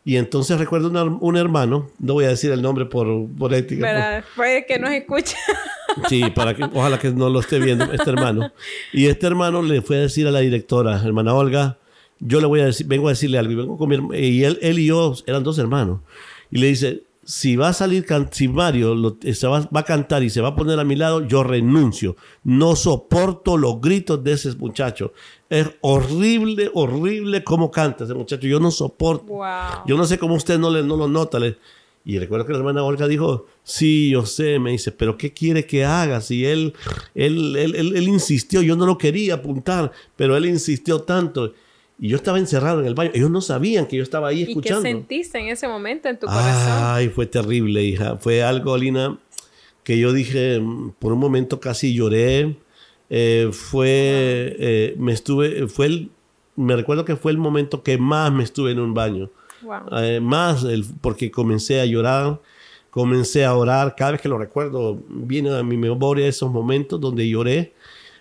y 0.07 0.17
entonces 0.17 0.59
recuerdo 0.59 0.89
una- 0.89 1.05
un 1.05 1.37
hermano, 1.37 1.91
no 1.99 2.15
voy 2.15 2.25
a 2.25 2.29
decir 2.29 2.51
el 2.51 2.63
nombre 2.63 2.87
por, 2.87 3.07
por 3.39 3.53
ética. 3.53 3.87
¿Verdad? 3.87 4.25
Puede 4.35 4.65
que 4.67 4.79
nos 4.79 4.91
escuche. 4.91 5.37
Sí, 6.09 6.23
para 6.35 6.55
que, 6.57 6.65
ojalá 6.65 6.99
que 6.99 7.11
no 7.11 7.29
lo 7.29 7.41
esté 7.41 7.59
viendo 7.59 7.85
este 7.93 8.09
hermano. 8.09 8.51
Y 8.95 9.09
este 9.09 9.27
hermano 9.27 9.61
le 9.61 9.83
fue 9.83 9.99
a 9.99 10.01
decir 10.01 10.27
a 10.27 10.31
la 10.31 10.39
directora, 10.39 10.97
hermana 11.05 11.35
Olga, 11.35 11.77
yo 12.25 12.41
le 12.41 12.47
voy 12.47 12.61
a 12.61 12.67
decir, 12.67 12.87
vengo 12.87 13.09
a 13.09 13.11
decirle 13.13 13.39
algo. 13.39 13.53
Y, 13.53 13.57
vengo 13.57 13.77
con 13.77 13.89
mi 13.89 13.97
y 14.19 14.45
él, 14.45 14.59
él 14.63 14.79
y 14.79 14.87
yo 14.87 15.15
eran 15.27 15.43
dos 15.43 15.59
hermanos. 15.59 16.01
Y 16.51 16.59
le 16.59 16.69
dice, 16.69 17.03
si 17.25 17.57
va 17.57 17.69
a 17.69 17.73
salir, 17.73 18.05
si 18.31 18.49
Mario 18.49 18.95
lo- 18.95 19.17
se 19.33 19.47
va, 19.47 19.61
va 19.75 19.81
a 19.81 19.85
cantar 19.85 20.23
y 20.23 20.31
se 20.31 20.41
va 20.41 20.49
a 20.49 20.57
poner 20.57 20.79
a 20.79 20.85
mi 20.85 20.97
lado, 20.97 21.27
yo 21.27 21.43
renuncio. 21.45 22.17
No 22.45 22.77
soporto 22.77 23.57
los 23.57 23.81
gritos 23.81 24.23
de 24.25 24.33
ese 24.33 24.53
muchacho. 24.57 25.13
Es 25.49 25.69
horrible, 25.83 26.71
horrible 26.75 27.45
cómo 27.45 27.71
canta 27.71 28.05
ese 28.05 28.15
muchacho. 28.15 28.47
Yo 28.47 28.59
no 28.61 28.71
soporto. 28.71 29.25
wow. 29.27 29.85
Yo 29.87 29.97
no 29.97 30.05
sé 30.05 30.19
cómo 30.19 30.35
usted 30.35 30.59
no, 30.59 30.71
le, 30.71 30.83
no 30.83 30.97
lo 30.97 31.09
nota. 31.09 31.39
le- 31.39 31.57
Y 32.05 32.19
recuerdo 32.19 32.45
que 32.47 32.53
la 32.53 32.59
hermana 32.59 32.83
Olga 32.83 33.07
dijo, 33.07 33.47
sí, 33.63 34.11
yo 34.11 34.27
sé, 34.27 34.59
me 34.59 34.71
dice, 34.73 34.91
pero 34.93 35.17
¿qué 35.17 35.33
quiere 35.33 35.65
que 35.67 35.85
haga? 35.85 36.21
Si 36.21 36.45
él, 36.45 36.73
él, 37.15 37.55
él, 37.57 37.75
él, 37.77 37.97
él 37.97 38.09
insistió, 38.09 38.63
yo 38.63 38.75
no 38.77 38.87
lo 38.87 38.99
quería 38.99 39.35
apuntar, 39.35 39.93
pero 40.17 40.37
él 40.37 40.47
insistió 40.47 41.03
tanto. 41.03 41.53
Y 42.03 42.09
yo 42.09 42.17
estaba 42.17 42.41
encerrado 42.41 42.81
en 42.81 42.87
el 42.89 42.95
baño. 42.95 43.13
Ellos 43.15 43.31
no 43.31 43.41
sabían 43.41 43.87
que 43.87 43.97
yo 43.97 44.03
estaba 44.03 44.27
ahí 44.27 44.43
escuchando. 44.43 44.81
¿Y 44.81 44.83
qué 44.83 44.99
sentiste 44.99 45.39
en 45.39 45.51
ese 45.51 45.69
momento 45.69 46.09
en 46.09 46.19
tu 46.19 46.27
corazón? 46.27 46.73
Ay, 46.81 47.09
fue 47.11 47.27
terrible, 47.27 47.81
hija. 47.85 48.17
Fue 48.17 48.43
algo, 48.43 48.77
Lina, 48.77 49.21
que 49.85 49.97
yo 49.97 50.13
dije, 50.13 50.59
mm, 50.59 50.95
por 50.99 51.13
un 51.13 51.21
momento 51.21 51.61
casi 51.61 51.95
lloré. 51.95 52.57
Eh, 53.09 53.51
fue, 53.53 54.57
eh, 54.59 54.97
me 54.99 55.13
estuve, 55.13 55.69
fue 55.69 55.87
el, 55.87 56.11
me 56.57 56.75
recuerdo 56.75 57.05
que 57.05 57.15
fue 57.15 57.31
el 57.31 57.39
momento 57.39 57.85
que 57.85 57.99
más 57.99 58.33
me 58.33 58.43
estuve 58.43 58.73
en 58.73 58.81
un 58.81 58.95
baño. 58.95 59.31
Wow. 59.63 59.97
Eh, 60.01 60.19
más 60.19 60.65
el, 60.65 60.85
porque 61.01 61.31
comencé 61.31 61.81
a 61.81 61.87
llorar, 61.87 62.41
comencé 62.91 63.45
a 63.45 63.55
orar. 63.55 63.95
Cada 63.95 64.11
vez 64.11 64.21
que 64.21 64.29
lo 64.29 64.39
recuerdo, 64.39 64.99
viene 65.09 65.57
a 65.57 65.63
mi 65.63 65.77
memoria 65.77 66.27
esos 66.27 66.51
momentos 66.51 67.01
donde 67.01 67.29
lloré 67.29 67.75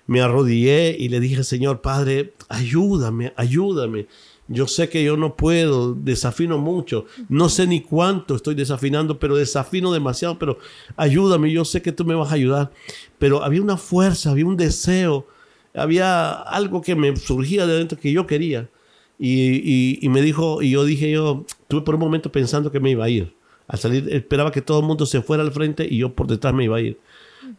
me 0.07 0.21
arrodillé 0.21 0.95
y 0.97 1.09
le 1.09 1.19
dije, 1.19 1.43
Señor 1.43 1.81
Padre, 1.81 2.33
ayúdame, 2.49 3.33
ayúdame. 3.35 4.07
Yo 4.47 4.67
sé 4.67 4.89
que 4.89 5.01
yo 5.03 5.15
no 5.15 5.37
puedo, 5.37 5.93
desafino 5.93 6.57
mucho, 6.57 7.05
no 7.29 7.47
sé 7.47 7.67
ni 7.67 7.79
cuánto 7.79 8.35
estoy 8.35 8.53
desafinando, 8.53 9.17
pero 9.17 9.37
desafino 9.37 9.93
demasiado, 9.93 10.37
pero 10.37 10.57
ayúdame, 10.97 11.51
yo 11.51 11.63
sé 11.63 11.81
que 11.81 11.93
tú 11.93 12.03
me 12.03 12.15
vas 12.15 12.31
a 12.31 12.35
ayudar. 12.35 12.71
Pero 13.17 13.43
había 13.43 13.61
una 13.61 13.77
fuerza, 13.77 14.31
había 14.31 14.45
un 14.45 14.57
deseo, 14.57 15.25
había 15.73 16.31
algo 16.33 16.81
que 16.81 16.95
me 16.95 17.15
surgía 17.15 17.65
de 17.65 17.77
dentro 17.77 17.97
que 17.97 18.11
yo 18.11 18.27
quería. 18.27 18.69
Y, 19.17 20.03
y, 20.03 20.09
me 20.09 20.21
dijo, 20.21 20.63
y 20.63 20.71
yo 20.71 20.83
dije, 20.83 21.11
yo 21.11 21.45
tuve 21.67 21.81
por 21.81 21.93
un 21.93 22.01
momento 22.01 22.31
pensando 22.31 22.71
que 22.71 22.79
me 22.79 22.89
iba 22.89 23.05
a 23.05 23.09
ir. 23.09 23.33
Al 23.67 23.77
salir, 23.77 24.09
esperaba 24.11 24.51
que 24.51 24.63
todo 24.63 24.79
el 24.79 24.85
mundo 24.85 25.05
se 25.05 25.21
fuera 25.21 25.43
al 25.43 25.51
frente 25.51 25.87
y 25.89 25.97
yo 25.97 26.13
por 26.13 26.27
detrás 26.27 26.53
me 26.53 26.65
iba 26.65 26.77
a 26.77 26.81
ir. 26.81 26.99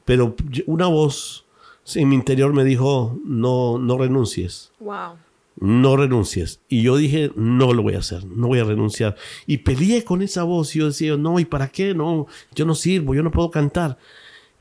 Pero 0.04 0.34
una 0.66 0.88
voz 0.88 1.46
en 1.94 2.08
mi 2.08 2.14
interior 2.14 2.52
me 2.52 2.64
dijo, 2.64 3.18
no, 3.24 3.78
no 3.78 3.98
renuncies. 3.98 4.70
Wow. 4.80 5.16
No 5.60 5.96
renuncies. 5.96 6.60
Y 6.68 6.82
yo 6.82 6.96
dije, 6.96 7.30
no 7.36 7.72
lo 7.72 7.82
voy 7.82 7.94
a 7.94 7.98
hacer, 7.98 8.24
no 8.24 8.48
voy 8.48 8.60
a 8.60 8.64
renunciar. 8.64 9.16
Y 9.46 9.58
peleé 9.58 10.04
con 10.04 10.22
esa 10.22 10.44
voz 10.44 10.74
y 10.74 10.80
yo 10.80 10.86
decía, 10.86 11.16
no, 11.16 11.38
¿y 11.38 11.44
para 11.44 11.68
qué? 11.68 11.94
No, 11.94 12.26
yo 12.54 12.64
no 12.64 12.74
sirvo, 12.74 13.14
yo 13.14 13.22
no 13.22 13.30
puedo 13.30 13.50
cantar. 13.50 13.98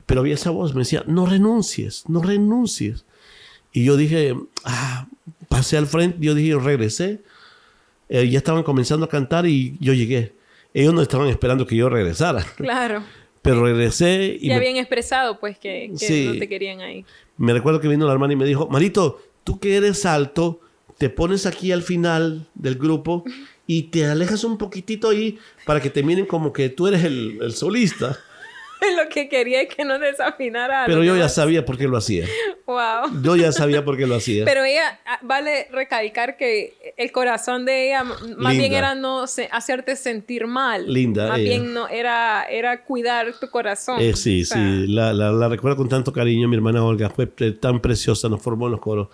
Pero 0.06 0.20
había 0.20 0.34
esa 0.34 0.50
voz, 0.50 0.74
me 0.74 0.80
decía, 0.80 1.04
no 1.06 1.26
renuncies, 1.26 2.04
no 2.08 2.22
renuncies. 2.22 3.04
Y 3.72 3.84
yo 3.84 3.96
dije, 3.96 4.36
ah, 4.64 5.06
pasé 5.48 5.78
al 5.78 5.86
frente, 5.86 6.18
yo 6.20 6.34
dije, 6.34 6.58
regresé. 6.58 7.22
Eh, 8.08 8.28
ya 8.28 8.38
estaban 8.38 8.62
comenzando 8.62 9.06
a 9.06 9.08
cantar 9.08 9.46
y 9.46 9.78
yo 9.80 9.94
llegué. 9.94 10.34
Ellos 10.74 10.92
no 10.92 11.00
estaban 11.00 11.28
esperando 11.28 11.66
que 11.66 11.76
yo 11.76 11.88
regresara. 11.88 12.44
Claro. 12.56 13.02
Pero 13.42 13.64
regresé 13.64 14.38
y... 14.40 14.48
Ya 14.48 14.54
me... 14.54 14.60
habían 14.60 14.76
expresado 14.76 15.38
pues 15.38 15.58
que, 15.58 15.90
que 15.98 16.06
sí. 16.06 16.26
no 16.32 16.38
te 16.38 16.48
querían 16.48 16.80
ahí. 16.80 17.04
Me 17.36 17.52
recuerdo 17.52 17.80
que 17.80 17.88
vino 17.88 18.06
la 18.06 18.12
hermana 18.12 18.32
y 18.32 18.36
me 18.36 18.44
dijo, 18.44 18.68
Marito, 18.68 19.20
tú 19.44 19.58
que 19.58 19.76
eres 19.76 20.06
alto, 20.06 20.60
te 20.98 21.10
pones 21.10 21.46
aquí 21.46 21.72
al 21.72 21.82
final 21.82 22.46
del 22.54 22.76
grupo 22.76 23.24
y 23.66 23.84
te 23.84 24.06
alejas 24.06 24.44
un 24.44 24.58
poquitito 24.58 25.10
ahí 25.10 25.38
para 25.66 25.80
que 25.80 25.90
te 25.90 26.02
miren 26.02 26.26
como 26.26 26.52
que 26.52 26.68
tú 26.68 26.86
eres 26.86 27.04
el, 27.04 27.38
el 27.42 27.52
solista. 27.52 28.18
lo 28.96 29.08
que 29.08 29.28
quería 29.28 29.62
es 29.62 29.74
que 29.74 29.84
no 29.84 29.98
desafinara. 29.98 30.84
Pero 30.86 31.04
yo 31.04 31.16
ya 31.16 31.28
sabía 31.28 31.64
por 31.64 31.78
qué 31.78 31.88
lo 31.88 31.96
hacía. 31.96 32.26
Wow. 32.66 33.22
Yo 33.22 33.36
ya 33.36 33.52
sabía 33.52 33.84
por 33.84 33.96
qué 33.96 34.06
lo 34.06 34.16
hacía. 34.16 34.44
Pero 34.44 34.64
ella, 34.64 35.00
vale 35.22 35.68
recalcar 35.70 36.36
que 36.36 36.94
el 36.96 37.12
corazón 37.12 37.64
de 37.64 37.88
ella 37.88 38.04
más 38.04 38.22
Linda. 38.22 38.50
bien 38.50 38.72
era 38.72 38.94
no 38.94 39.26
se, 39.26 39.48
hacerte 39.50 39.96
sentir 39.96 40.46
mal. 40.46 40.92
Linda. 40.92 41.28
Más 41.28 41.38
ella. 41.38 41.48
bien 41.50 41.74
no, 41.74 41.88
era, 41.88 42.44
era 42.44 42.84
cuidar 42.84 43.32
tu 43.38 43.48
corazón. 43.50 44.00
Eh, 44.00 44.14
sí, 44.14 44.42
o 44.42 44.46
sea, 44.46 44.56
sí. 44.56 44.86
La, 44.88 45.12
la, 45.12 45.32
la, 45.32 45.48
recuerdo 45.48 45.76
con 45.76 45.88
tanto 45.88 46.12
cariño. 46.12 46.48
Mi 46.48 46.56
hermana 46.56 46.84
Olga 46.84 47.10
fue 47.10 47.26
tan 47.26 47.80
preciosa, 47.80 48.28
nos 48.28 48.42
formó 48.42 48.66
en 48.66 48.72
los 48.72 48.80
coros. 48.80 49.08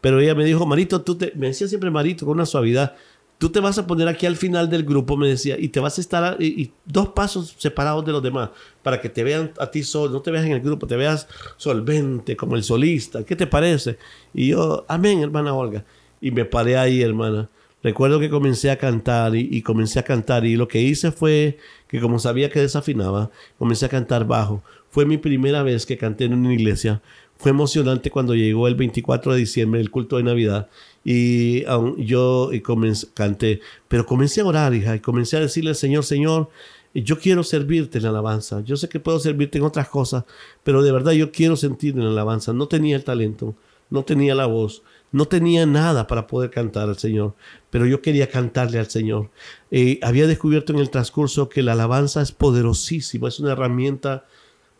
Pero 0.00 0.20
ella 0.20 0.34
me 0.34 0.44
dijo, 0.44 0.64
Marito, 0.64 1.02
tú 1.02 1.18
te... 1.18 1.32
Me 1.34 1.48
decía 1.48 1.66
siempre 1.66 1.90
Marito 1.90 2.24
con 2.24 2.36
una 2.36 2.46
suavidad 2.46 2.94
tú 3.38 3.50
te 3.50 3.60
vas 3.60 3.78
a 3.78 3.86
poner 3.86 4.08
aquí 4.08 4.26
al 4.26 4.36
final 4.36 4.68
del 4.68 4.84
grupo, 4.84 5.16
me 5.16 5.28
decía, 5.28 5.56
y 5.58 5.68
te 5.68 5.80
vas 5.80 5.98
a 5.98 6.00
estar 6.00 6.42
y, 6.42 6.72
dos 6.84 7.10
pasos 7.10 7.54
separados 7.58 8.04
de 8.04 8.12
los 8.12 8.22
demás, 8.22 8.50
para 8.82 9.00
que 9.00 9.08
te 9.08 9.22
vean 9.22 9.52
a 9.58 9.70
ti 9.70 9.82
solo, 9.82 10.12
no 10.12 10.20
te 10.20 10.30
veas 10.30 10.44
en 10.44 10.52
el 10.52 10.60
grupo, 10.60 10.86
te 10.86 10.96
veas 10.96 11.28
solvente, 11.56 12.36
como 12.36 12.56
el 12.56 12.64
solista. 12.64 13.24
¿Qué 13.24 13.36
te 13.36 13.46
parece? 13.46 13.98
Y 14.34 14.48
yo, 14.48 14.84
amén, 14.88 15.20
hermana 15.20 15.54
Olga. 15.54 15.84
Y 16.20 16.32
me 16.32 16.44
paré 16.44 16.76
ahí, 16.76 17.00
hermana. 17.00 17.48
Recuerdo 17.82 18.18
que 18.18 18.28
comencé 18.28 18.72
a 18.72 18.76
cantar 18.76 19.36
y, 19.36 19.62
comencé 19.62 20.00
a 20.00 20.02
cantar 20.02 20.44
y 20.44 20.56
lo 20.56 20.66
que 20.66 20.82
hice 20.82 21.12
fue 21.12 21.58
que 21.86 22.00
como 22.00 22.18
sabía 22.18 22.50
que 22.50 22.60
desafinaba, 22.60 23.30
comencé 23.56 23.86
a 23.86 23.88
cantar 23.88 24.26
bajo. 24.26 24.62
Fue 24.90 25.06
mi 25.06 25.16
primera 25.16 25.62
vez 25.62 25.86
que 25.86 25.96
canté 25.96 26.24
en 26.24 26.34
una 26.34 26.52
iglesia. 26.52 27.02
Fue 27.38 27.50
emocionante 27.50 28.10
cuando 28.10 28.34
llegó 28.34 28.68
el 28.68 28.74
24 28.74 29.32
de 29.32 29.38
diciembre, 29.38 29.80
el 29.80 29.90
culto 29.90 30.16
de 30.16 30.24
Navidad, 30.24 30.68
y 31.04 31.64
yo 31.98 32.50
comencé, 32.64 33.06
canté, 33.14 33.60
pero 33.86 34.04
comencé 34.04 34.40
a 34.40 34.44
orar, 34.44 34.74
hija, 34.74 34.96
y 34.96 35.00
comencé 35.00 35.36
a 35.36 35.40
decirle 35.40 35.70
al 35.70 35.76
Señor, 35.76 36.04
Señor, 36.04 36.50
yo 36.94 37.18
quiero 37.18 37.44
servirte 37.44 37.98
en 37.98 38.04
la 38.04 38.10
alabanza. 38.10 38.60
Yo 38.62 38.76
sé 38.76 38.88
que 38.88 39.00
puedo 39.00 39.18
servirte 39.20 39.58
en 39.58 39.64
otras 39.64 39.88
cosas, 39.88 40.24
pero 40.64 40.82
de 40.82 40.92
verdad 40.92 41.12
yo 41.12 41.30
quiero 41.30 41.56
sentir 41.56 41.94
en 41.94 42.04
la 42.04 42.10
alabanza. 42.10 42.52
No 42.52 42.66
tenía 42.68 42.96
el 42.96 43.04
talento, 43.04 43.54
no 43.90 44.04
tenía 44.04 44.34
la 44.34 44.46
voz, 44.46 44.82
no 45.12 45.26
tenía 45.26 45.64
nada 45.66 46.06
para 46.06 46.26
poder 46.26 46.50
cantar 46.50 46.88
al 46.88 46.98
Señor, 46.98 47.34
pero 47.70 47.86
yo 47.86 48.02
quería 48.02 48.28
cantarle 48.28 48.78
al 48.78 48.90
Señor. 48.90 49.30
Eh, 49.70 49.98
había 50.02 50.26
descubierto 50.26 50.72
en 50.72 50.78
el 50.78 50.90
transcurso 50.90 51.48
que 51.48 51.62
la 51.62 51.72
alabanza 51.72 52.20
es 52.20 52.32
poderosísima, 52.32 53.28
es 53.28 53.40
una 53.40 53.52
herramienta 53.52 54.26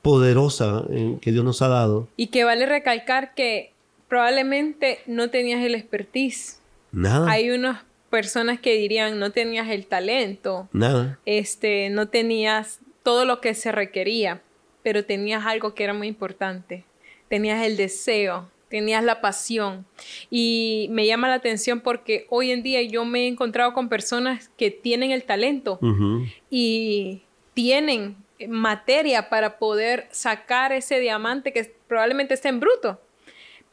poderosa 0.03 0.85
eh, 0.91 1.19
que 1.21 1.33
Dios 1.33 1.45
nos 1.45 1.63
ha 1.63 1.69
dado. 1.69 2.09
Y 2.17 2.29
que 2.29 2.45
vale 2.45 2.67
recalcar 2.67 3.35
que 3.35 3.73
probablemente 4.09 5.01
no 5.07 5.31
tenías 5.31 5.65
el 5.65 5.75
expertise. 5.75 6.61
Nada. 6.93 7.31
Hay 7.31 7.51
unas 7.51 7.83
personas 8.11 8.59
que 8.59 8.75
dirían 8.77 9.19
no 9.19 9.31
tenías 9.31 9.69
el 9.69 9.87
talento. 9.87 10.69
Nada. 10.73 11.19
Este, 11.27 11.91
no 11.91 12.09
tenías 12.09 12.81
todo 13.03 13.25
lo 13.25 13.41
que 13.41 13.55
se 13.55 13.73
requería, 13.73 14.43
pero 14.83 15.05
tenías 15.05 15.47
algo 15.47 15.75
que 15.75 15.85
era 15.85 15.95
muy 15.95 16.09
importante. 16.09 16.85
Tenías 17.29 17.65
el 17.65 17.77
deseo, 17.77 18.49
tenías 18.69 19.05
la 19.05 19.21
pasión. 19.21 19.87
Y 20.31 20.89
me 20.91 21.07
llama 21.07 21.29
la 21.29 21.35
atención 21.35 21.81
porque 21.81 22.27
hoy 22.31 22.51
en 22.51 22.63
día 22.63 22.83
yo 22.83 23.05
me 23.05 23.25
he 23.25 23.29
encontrado 23.29 23.73
con 23.75 23.89
personas 23.89 24.51
que 24.57 24.71
tienen 24.71 25.11
el 25.11 25.25
talento 25.25 25.79
uh 25.83 25.87
-huh. 25.87 26.33
y 26.51 27.23
tienen 27.55 28.17
materia 28.47 29.29
para 29.29 29.59
poder 29.59 30.09
sacar 30.11 30.73
ese 30.73 31.01
diamante 31.01 31.53
que 31.53 31.75
probablemente 31.89 32.35
esté 32.35 32.49
en 32.49 32.61
bruto, 32.61 33.01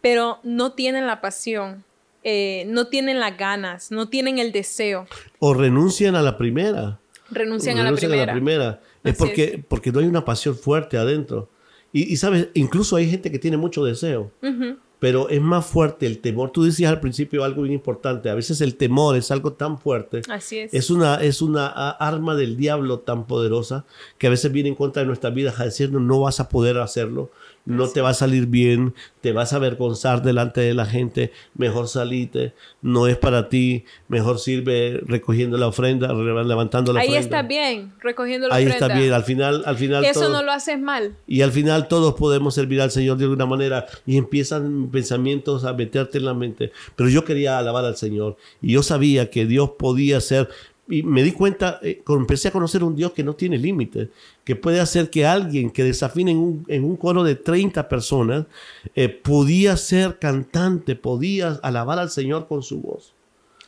pero 0.02 0.40
no 0.44 0.74
tienen 0.74 1.06
la 1.06 1.22
pasión, 1.22 1.84
eh, 2.24 2.64
no 2.68 2.88
tienen 2.88 3.20
las 3.20 3.38
ganas, 3.38 3.92
no 3.92 4.10
tienen 4.10 4.40
el 4.40 4.52
deseo. 4.52 5.08
O 5.40 5.54
renuncian 5.54 6.16
a 6.16 6.22
la 6.22 6.38
primera. 6.38 7.00
Renuncian, 7.30 7.78
a, 7.78 7.84
la 7.84 7.86
renuncian 7.86 8.14
a 8.14 8.26
la 8.26 8.32
primera. 8.32 8.82
Es 9.04 9.16
porque, 9.16 9.44
es 9.44 9.66
porque 9.68 9.92
no 9.92 10.00
hay 10.00 10.08
una 10.08 10.26
pasión 10.26 10.56
fuerte 10.56 10.98
adentro. 10.98 11.50
Y, 11.92 12.12
y, 12.12 12.18
sabes, 12.18 12.50
incluso 12.54 12.96
hay 12.96 13.10
gente 13.10 13.32
que 13.32 13.40
tiene 13.40 13.58
mucho 13.58 13.84
deseo. 13.86 14.32
Uh 14.42 14.48
-huh. 14.48 14.78
Pero 15.00 15.30
es 15.30 15.42
más 15.42 15.66
fuerte 15.66 16.06
el 16.06 16.20
temor. 16.20 16.52
Tú 16.52 16.64
decías 16.64 16.92
al 16.92 17.00
principio 17.00 17.44
algo 17.44 17.64
bien 17.64 17.74
importante. 17.74 18.30
A 18.30 18.36
veces 18.36 18.62
el 18.62 18.76
temor 18.76 19.16
es 19.16 19.30
algo 19.32 19.54
tan 19.54 19.78
fuerte. 19.78 20.22
Así 20.30 20.60
es. 20.60 20.74
Es 20.74 20.90
una, 20.90 21.16
es 21.16 21.42
una 21.42 21.68
arma 21.68 22.36
del 22.36 22.58
diablo 22.58 23.00
tan 23.00 23.26
poderosa 23.26 23.86
que 24.18 24.28
a 24.28 24.30
veces 24.30 24.52
viene 24.52 24.70
en 24.70 24.76
contra 24.76 25.02
de 25.02 25.08
nuestras 25.08 25.34
vidas 25.34 25.60
a 25.60 25.66
decirnos 25.66 26.02
no 26.02 26.22
vas 26.22 26.40
a 26.40 26.50
poder 26.50 26.78
hacerlo, 26.78 27.30
no 27.66 27.88
te 27.90 28.02
va 28.02 28.10
a 28.10 28.14
salir 28.14 28.48
bien, 28.48 28.94
te 29.22 29.32
vas 29.32 29.54
a 29.54 29.58
avergonzar 29.58 30.22
delante 30.22 30.62
de 30.62 30.74
la 30.74 30.86
gente, 30.86 31.32
mejor 31.56 31.88
salite, 31.88 32.54
no 32.82 33.08
es 33.08 33.18
para 33.18 33.50
ti, 33.50 33.86
mejor 34.08 34.40
sirve 34.40 35.02
recogiendo 35.06 35.58
la 35.58 35.68
ofrenda, 35.68 36.14
levantando 36.14 36.94
la 36.94 37.02
Ahí 37.02 37.08
ofrenda. 37.08 37.20
Ahí 37.20 37.24
está 37.24 37.42
bien, 37.42 37.94
recogiendo 38.00 38.48
la 38.48 38.56
Ahí 38.56 38.66
ofrenda. 38.66 38.86
Ahí 38.86 38.92
está 38.92 39.00
bien, 39.00 39.14
al 39.14 39.24
final, 39.24 39.64
al 39.66 39.78
final 39.78 40.06
Eso 40.06 40.22
todo, 40.22 40.30
no 40.34 40.44
lo 40.44 40.52
haces 40.52 40.80
mal. 40.80 41.16
Y 41.28 41.42
al 41.42 41.52
final 41.52 41.88
todos 41.88 42.14
podemos 42.14 42.54
servir 42.54 42.82
al 42.82 42.92
Señor 42.92 43.18
de 43.18 43.26
alguna 43.26 43.46
manera 43.46 43.86
y 44.06 44.18
empiezan 44.18 44.90
pensamientos 44.92 45.66
a 45.66 45.74
meterte 45.74 46.20
en 46.20 46.26
la 46.26 46.34
mente. 46.34 46.72
Pero 46.96 47.10
yo 47.10 47.26
quería 47.26 47.58
alabar 47.58 47.86
al 47.86 47.98
Señor 47.98 48.38
y 48.62 48.74
yo 48.74 48.84
sabía 48.84 49.30
que 49.30 49.46
Dios 49.46 49.72
podía 49.78 50.22
ser 50.22 50.50
y 50.88 51.04
me 51.04 51.24
di 51.24 51.32
cuenta, 51.32 51.80
eh, 51.82 52.04
empecé 52.08 52.50
a 52.50 52.52
conocer 52.52 52.84
un 52.84 52.96
Dios 52.96 53.12
que 53.14 53.24
no 53.24 53.34
tiene 53.36 53.58
límites, 53.58 54.10
que 54.44 54.56
puede 54.56 54.80
hacer 54.80 55.10
que 55.10 55.26
alguien 55.26 55.72
que 55.72 55.84
desafine 55.84 56.32
en 56.32 56.38
un, 56.38 56.66
en 56.68 56.84
un 56.84 56.96
coro 56.96 57.24
de 57.24 57.36
30 57.36 57.90
personas 57.90 58.46
eh, 58.94 59.10
podía 59.10 59.78
ser 59.78 60.20
cantante, 60.20 60.96
podía 60.96 61.60
alabar 61.64 61.98
al 61.98 62.12
Señor 62.12 62.48
con 62.48 62.62
su 62.62 62.82
voz. 62.82 63.14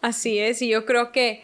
Así 0.02 0.38
es, 0.38 0.62
y 0.62 0.70
yo 0.70 0.86
creo 0.86 1.12
que 1.12 1.44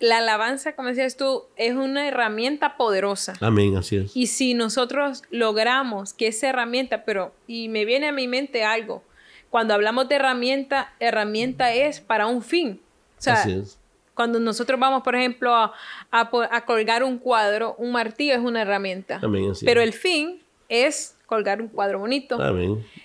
la 0.00 0.18
alabanza, 0.18 0.74
como 0.76 0.88
decías 0.88 1.16
tú, 1.16 1.44
es 1.56 1.74
una 1.74 2.06
herramienta 2.06 2.76
poderosa. 2.76 3.34
Amén, 3.40 3.76
así 3.76 3.96
es. 3.96 4.14
Y 4.14 4.26
si 4.26 4.54
nosotros 4.54 5.22
logramos 5.30 6.12
que 6.12 6.26
esa 6.26 6.50
herramienta, 6.50 7.04
pero, 7.04 7.32
y 7.46 7.68
me 7.68 7.86
viene 7.86 8.08
a 8.08 8.12
mi 8.12 8.28
mente 8.28 8.64
algo, 8.64 9.02
cuando 9.48 9.74
hablamos 9.74 10.08
de 10.08 10.16
herramienta, 10.16 10.94
herramienta 11.00 11.72
es 11.72 12.00
para 12.00 12.26
un 12.26 12.42
fin. 12.42 12.80
O 13.18 13.22
sea, 13.22 13.34
así 13.34 13.52
es 13.52 13.79
cuando 14.20 14.38
nosotros 14.38 14.78
vamos, 14.78 15.02
por 15.02 15.16
ejemplo, 15.16 15.54
a, 15.54 15.72
a, 16.10 16.30
a, 16.50 16.64
colgar 16.66 17.02
un 17.02 17.16
cuadro, 17.16 17.74
un 17.78 17.90
martillo 17.90 18.34
es 18.34 18.40
una 18.40 18.60
herramienta. 18.60 19.18
Pero 19.64 19.80
el 19.80 19.94
fin 19.94 20.42
es 20.68 21.16
colgar 21.24 21.62
un 21.62 21.68
cuadro 21.68 22.00
bonito. 22.00 22.38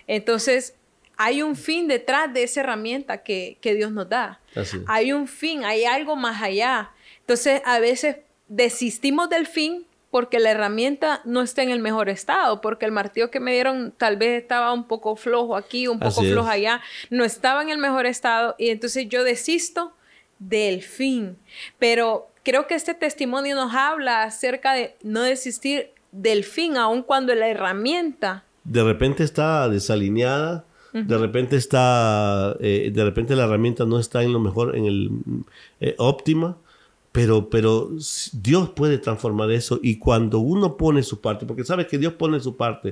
Entonces, 0.07 0.75
hay 1.15 1.41
un 1.41 1.55
fin 1.55 1.87
detrás 1.87 2.33
de 2.33 2.43
esa 2.43 2.59
herramienta 2.59 3.23
que, 3.23 3.57
Dios 3.63 3.93
nos 3.93 4.09
da. 4.09 4.41
Hay 4.87 5.13
un 5.13 5.25
fin, 5.25 5.63
hay 5.63 5.85
algo 5.85 6.17
más 6.17 6.41
allá. 6.41 6.91
Entonces, 7.21 7.61
a 7.63 7.79
veces 7.79 8.17
desistimos 8.49 9.29
del 9.29 9.47
fin 9.47 9.85
porque 10.11 10.39
la 10.39 10.51
herramienta 10.51 11.21
no 11.23 11.41
está 11.41 11.63
en 11.63 11.69
el 11.69 11.79
mejor 11.79 12.09
estado, 12.09 12.59
porque 12.59 12.85
el 12.85 12.91
martillo 12.91 13.31
que 13.31 13.39
me 13.39 13.53
dieron 13.53 13.93
tal 13.97 14.17
vez 14.17 14.41
estaba 14.41 14.73
un 14.73 14.85
poco 14.85 15.15
flojo 15.15 15.55
aquí, 15.55 15.87
un 15.87 15.97
poco 15.97 16.23
flojo 16.23 16.49
allá, 16.49 16.81
no 17.09 17.23
estaba 17.23 17.61
en 17.61 17.69
el 17.69 17.77
mejor 17.77 18.05
estado 18.05 18.55
y 18.57 18.67
entonces 18.67 19.07
yo 19.07 19.23
desisto 19.23 19.93
del 20.39 20.81
fin. 20.81 21.37
Pero 21.79 22.27
creo 22.43 22.67
que 22.67 22.75
este 22.75 22.93
testimonio 22.93 23.55
nos 23.55 23.73
habla 23.73 24.23
acerca 24.23 24.73
de 24.73 24.95
no 25.03 25.21
desistir 25.21 25.89
del 26.11 26.43
fin, 26.43 26.77
aun 26.77 27.03
cuando 27.03 27.35
la 27.35 27.47
herramienta... 27.47 28.43
De 28.63 28.83
repente 28.83 29.23
está 29.23 29.69
desalineada, 29.69 30.65
de 30.93 31.17
repente 31.17 31.57
está, 31.57 32.55
eh, 32.61 32.89
de 32.93 33.03
repente 33.03 33.35
la 33.35 33.43
herramienta 33.43 33.85
no 33.85 33.99
está 33.99 34.23
en 34.23 34.31
lo 34.31 34.39
mejor, 34.39 34.77
en 34.77 34.85
el 34.85 35.11
eh, 35.81 35.93
óptima, 35.97 36.57
pero, 37.15 37.49
pero 37.49 37.91
Dios 38.33 38.71
puede 38.71 38.97
transformar 38.97 39.49
eso 39.49 39.79
y 39.81 39.97
cuando 39.97 40.39
uno 40.39 40.75
pone 40.75 41.01
su 41.01 41.21
parte, 41.21 41.45
porque 41.45 41.63
sabes 41.63 41.87
que 41.87 41.97
Dios 41.97 42.11
pone 42.11 42.41
su 42.41 42.57
parte, 42.57 42.91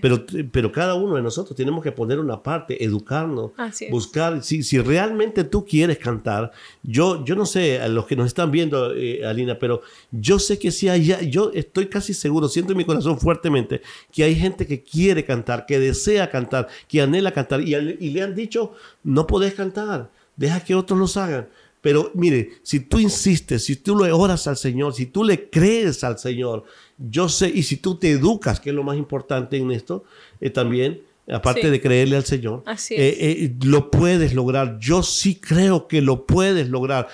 pero, 0.00 0.24
pero 0.52 0.70
cada 0.70 0.94
uno 0.94 1.16
de 1.16 1.22
nosotros 1.22 1.56
tenemos 1.56 1.82
que 1.82 1.90
poner 1.90 2.20
una 2.20 2.40
parte, 2.40 2.84
educarnos, 2.84 3.50
buscar, 3.90 4.44
si, 4.44 4.62
si 4.62 4.78
realmente 4.78 5.42
tú 5.42 5.64
quieres 5.64 5.98
cantar, 5.98 6.52
yo, 6.84 7.24
yo 7.24 7.34
no 7.34 7.46
sé 7.46 7.80
a 7.80 7.88
los 7.88 8.06
que 8.06 8.14
nos 8.14 8.28
están 8.28 8.52
viendo, 8.52 8.94
eh, 8.94 9.26
Alina, 9.26 9.58
pero 9.58 9.82
yo 10.12 10.38
sé 10.38 10.56
que 10.56 10.70
si 10.70 10.88
hay, 10.88 11.28
yo 11.28 11.50
estoy 11.52 11.86
casi 11.86 12.14
seguro, 12.14 12.46
siento 12.46 12.74
en 12.74 12.78
mi 12.78 12.84
corazón 12.84 13.18
fuertemente 13.18 13.82
que 14.12 14.22
hay 14.22 14.36
gente 14.36 14.68
que 14.68 14.84
quiere 14.84 15.24
cantar, 15.24 15.66
que 15.66 15.80
desea 15.80 16.30
cantar, 16.30 16.68
que 16.86 17.02
anhela 17.02 17.32
cantar 17.32 17.60
y, 17.60 17.74
y 17.74 18.10
le 18.10 18.22
han 18.22 18.36
dicho, 18.36 18.74
no 19.02 19.26
podés 19.26 19.54
cantar, 19.54 20.12
deja 20.36 20.60
que 20.60 20.76
otros 20.76 20.96
los 20.96 21.16
hagan. 21.16 21.48
Pero 21.84 22.10
mire, 22.14 22.48
si 22.62 22.80
tú 22.80 22.98
insistes, 22.98 23.62
si 23.62 23.76
tú 23.76 24.02
le 24.02 24.10
oras 24.10 24.46
al 24.46 24.56
Señor, 24.56 24.94
si 24.94 25.04
tú 25.04 25.22
le 25.22 25.50
crees 25.50 26.02
al 26.02 26.18
Señor, 26.18 26.64
yo 26.96 27.28
sé, 27.28 27.52
y 27.54 27.62
si 27.62 27.76
tú 27.76 27.96
te 27.96 28.10
educas, 28.10 28.58
que 28.58 28.70
es 28.70 28.74
lo 28.74 28.82
más 28.82 28.96
importante 28.96 29.58
en 29.58 29.70
esto, 29.70 30.02
eh, 30.40 30.48
también, 30.48 31.02
aparte 31.28 31.70
de 31.70 31.82
creerle 31.82 32.16
al 32.16 32.24
Señor, 32.24 32.62
Así 32.64 32.94
eh, 32.94 33.14
eh, 33.20 33.54
lo 33.66 33.90
puedes 33.90 34.32
lograr. 34.32 34.78
Yo 34.78 35.02
sí 35.02 35.34
creo 35.34 35.86
que 35.86 36.00
lo 36.00 36.24
puedes 36.24 36.70
lograr. 36.70 37.08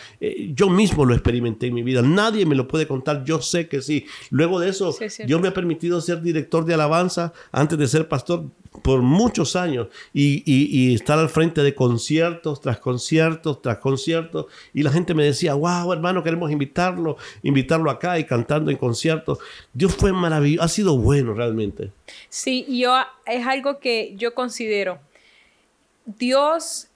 yo 0.55 0.71
mismo 0.71 1.05
lo 1.05 1.15
experimenté 1.15 1.67
en 1.67 1.75
mi 1.75 1.83
vida. 1.83 2.01
Nadie 2.01 2.47
me 2.47 2.55
lo 2.55 2.69
puede 2.69 2.87
contar. 2.87 3.25
Yo 3.25 3.43
sé 3.43 3.67
que 3.67 3.83
sí. 3.83 4.07
Luego 4.31 4.61
de 4.61 4.69
eso, 4.69 4.97
Dios 5.27 5.41
me 5.41 5.49
ha 5.49 5.53
permitido 5.53 6.01
ser 6.01 6.23
director 6.23 6.65
de 6.65 6.75
alabanza 6.75 7.33
antes 7.51 7.77
de 7.77 7.89
ser 7.89 8.07
pastor 8.07 8.45
por 8.83 9.03
muchos 9.03 9.57
años 9.57 9.89
y, 10.13 10.95
estar 10.95 11.19
al 11.19 11.29
frente 11.29 11.63
de 11.63 11.75
conciertos 11.75 12.61
tras 12.61 12.79
conciertos 12.79 13.61
tras 13.63 13.79
conciertos 13.79 14.47
y 14.73 14.83
la 14.83 14.91
gente 14.91 15.13
me 15.13 15.25
decía, 15.25 15.55
wow 15.55 15.93
hermano, 15.93 16.23
queremos 16.23 16.51
invitarlo, 16.51 17.17
invitarlo 17.43 17.91
acá 17.91 18.19
y 18.19 18.25
cantando 18.25 18.71
en 18.71 18.77
conciertos. 18.77 19.39
Dios 19.73 19.95
fue 19.95 20.13
maravilloso, 20.13 20.65
ha 20.65 20.69
sido 20.69 20.97
bueno 20.97 21.35
realmente. 21.35 21.91
Sí, 22.29 22.65
yo 22.69 22.97
es 23.27 23.47
algo 23.47 23.81
que 23.81 24.15
yo 24.17 24.35
considero. 24.35 25.01
Dios 26.07 26.89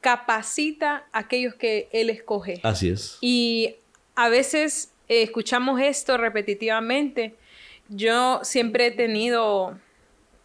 capacita 0.00 1.06
a 1.12 1.20
aquellos 1.20 1.54
que 1.54 1.88
Él 1.92 2.10
escoge. 2.10 2.60
Así 2.62 2.88
es. 2.88 3.18
Y 3.20 3.76
a 4.14 4.28
veces 4.28 4.92
eh, 5.08 5.22
escuchamos 5.22 5.80
esto 5.80 6.16
repetitivamente. 6.16 7.34
Yo 7.88 8.40
siempre 8.42 8.86
he 8.86 8.90
tenido 8.90 9.78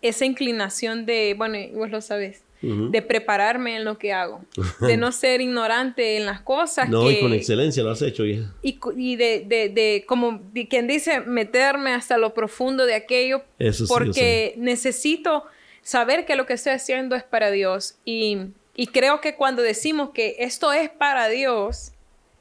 esa 0.07 0.25
inclinación 0.25 1.05
de, 1.05 1.33
bueno, 1.38 1.57
vos 1.74 1.89
lo 1.89 2.01
sabes, 2.01 2.43
de 2.62 3.01
prepararme 3.03 3.75
en 3.75 3.85
lo 3.85 4.00
que 4.00 4.12
hago, 4.12 4.43
de 4.79 4.97
no 4.97 5.12
ser 5.12 5.39
ignorante 5.39 6.17
en 6.17 6.25
las 6.25 6.41
cosas. 6.41 6.89
No, 6.89 7.12
y 7.12 7.19
con 7.19 7.31
excelencia 7.33 7.83
lo 7.83 7.91
has 7.91 8.01
hecho, 8.01 8.25
hija. 8.25 8.51
Y, 8.63 8.79
y 8.97 9.15
de, 9.17 9.45
de, 9.45 9.69
de, 9.69 10.03
como 10.07 10.41
quien 10.69 10.88
dice, 10.88 11.19
meterme 11.21 11.93
hasta 11.93 12.17
lo 12.17 12.34
profundo 12.34 12.86
de 12.86 12.95
aquello, 12.95 13.43
porque 13.88 14.56
necesito 14.58 15.43
saber 15.84 16.25
que 16.25 16.36
lo 16.36 16.47
que 16.47 16.53
estoy 16.53 16.73
haciendo 16.73 17.15
es 17.15 17.23
para 17.23 17.51
Dios. 17.51 17.95
Y, 18.03 18.38
y 18.75 18.88
creo 18.88 19.21
que 19.21 19.36
cuando 19.36 19.62
decimos 19.62 20.10
que 20.10 20.38
esto 20.39 20.73
es 20.73 20.89
para 20.89 21.30
Dios, 21.30 21.91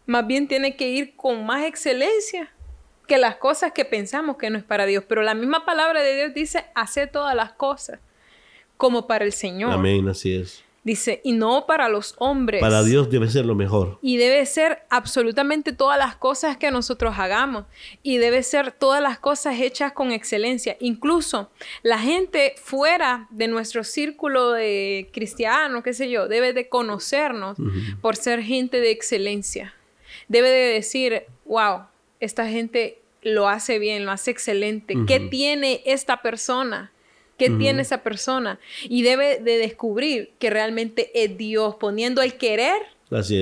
más 0.07 0.27
bien 0.27 0.49
tiene 0.49 0.75
que 0.77 0.89
ir 0.89 1.17
con 1.17 1.45
más 1.45 1.65
excelencia 1.67 2.54
que 3.07 3.19
las 3.19 3.37
cosas 3.37 3.73
que 3.73 3.85
pensamos 3.85 4.37
que 4.37 4.51
no 4.51 4.59
es 4.59 4.65
para 4.65 4.87
Dios. 4.87 5.05
Pero 5.09 5.23
la 5.23 5.35
misma 5.35 5.65
palabra 5.65 6.03
de 6.03 6.15
Dios 6.17 6.35
dice, 6.35 6.65
hace 6.75 7.07
todas 7.07 7.35
las 7.35 7.53
cosas 7.53 8.01
como 8.77 9.07
para 9.07 9.25
el 9.25 9.33
Señor. 9.33 9.73
Amén, 9.73 10.09
así 10.09 10.35
es. 10.35 10.65
Dice, 10.85 11.23
y 11.25 11.33
no 11.33 11.65
para 11.67 11.89
los 11.89 12.15
hombres. 12.19 12.61
Para 12.61 12.83
Dios 12.83 13.09
debe 13.09 13.31
ser 13.31 13.47
lo 13.47 13.55
mejor. 13.55 13.99
Y 14.03 14.19
debe 14.19 14.45
ser 14.45 14.83
absolutamente 14.91 15.73
todas 15.73 15.99
las 15.99 16.15
cosas 16.15 16.59
que 16.59 16.71
nosotros 16.71 17.15
hagamos. 17.17 17.65
Y 18.03 18.19
debe 18.19 18.43
ser 18.43 18.71
todas 18.71 19.03
las 19.03 19.19
cosas 19.19 19.59
hechas 19.59 19.93
con 19.93 20.13
excelencia. 20.13 20.77
Incluso 20.81 21.51
la 21.83 21.99
gente 21.99 22.55
fuera 22.63 23.29
de 23.31 23.49
nuestro 23.49 23.83
círculo 23.83 24.53
de 24.53 25.09
cristianos, 25.11 25.83
qué 25.83 25.95
sé 25.95 26.11
yo, 26.11 26.29
debe 26.29 26.53
de 26.53 26.69
conocernos 26.69 27.57
por 28.03 28.17
ser 28.17 28.43
gente 28.43 28.83
de 28.83 28.91
excelencia. 28.91 29.75
Debe 30.29 30.51
de 30.51 30.75
decir, 30.75 31.23
wow, 31.47 31.85
esta 32.21 32.49
gente 32.49 33.01
lo 33.23 33.49
hace 33.49 33.79
bien, 33.79 34.05
lo 34.05 34.13
hace 34.13 34.31
excelente. 34.31 34.95
¿Qué 35.07 35.21
tiene 35.21 35.83
esta 35.87 36.23
persona? 36.23 36.93
¿Qué 37.39 37.51
tiene 37.51 37.83
esa 37.83 38.03
persona? 38.03 38.61
Y 38.89 39.03
debe 39.03 39.41
de 39.41 39.59
descubrir 39.59 40.33
que 40.39 40.51
realmente 40.51 41.11
es 41.15 41.37
Dios 41.37 41.75
poniendo 41.77 42.23
el 42.23 42.35
querer 42.35 42.81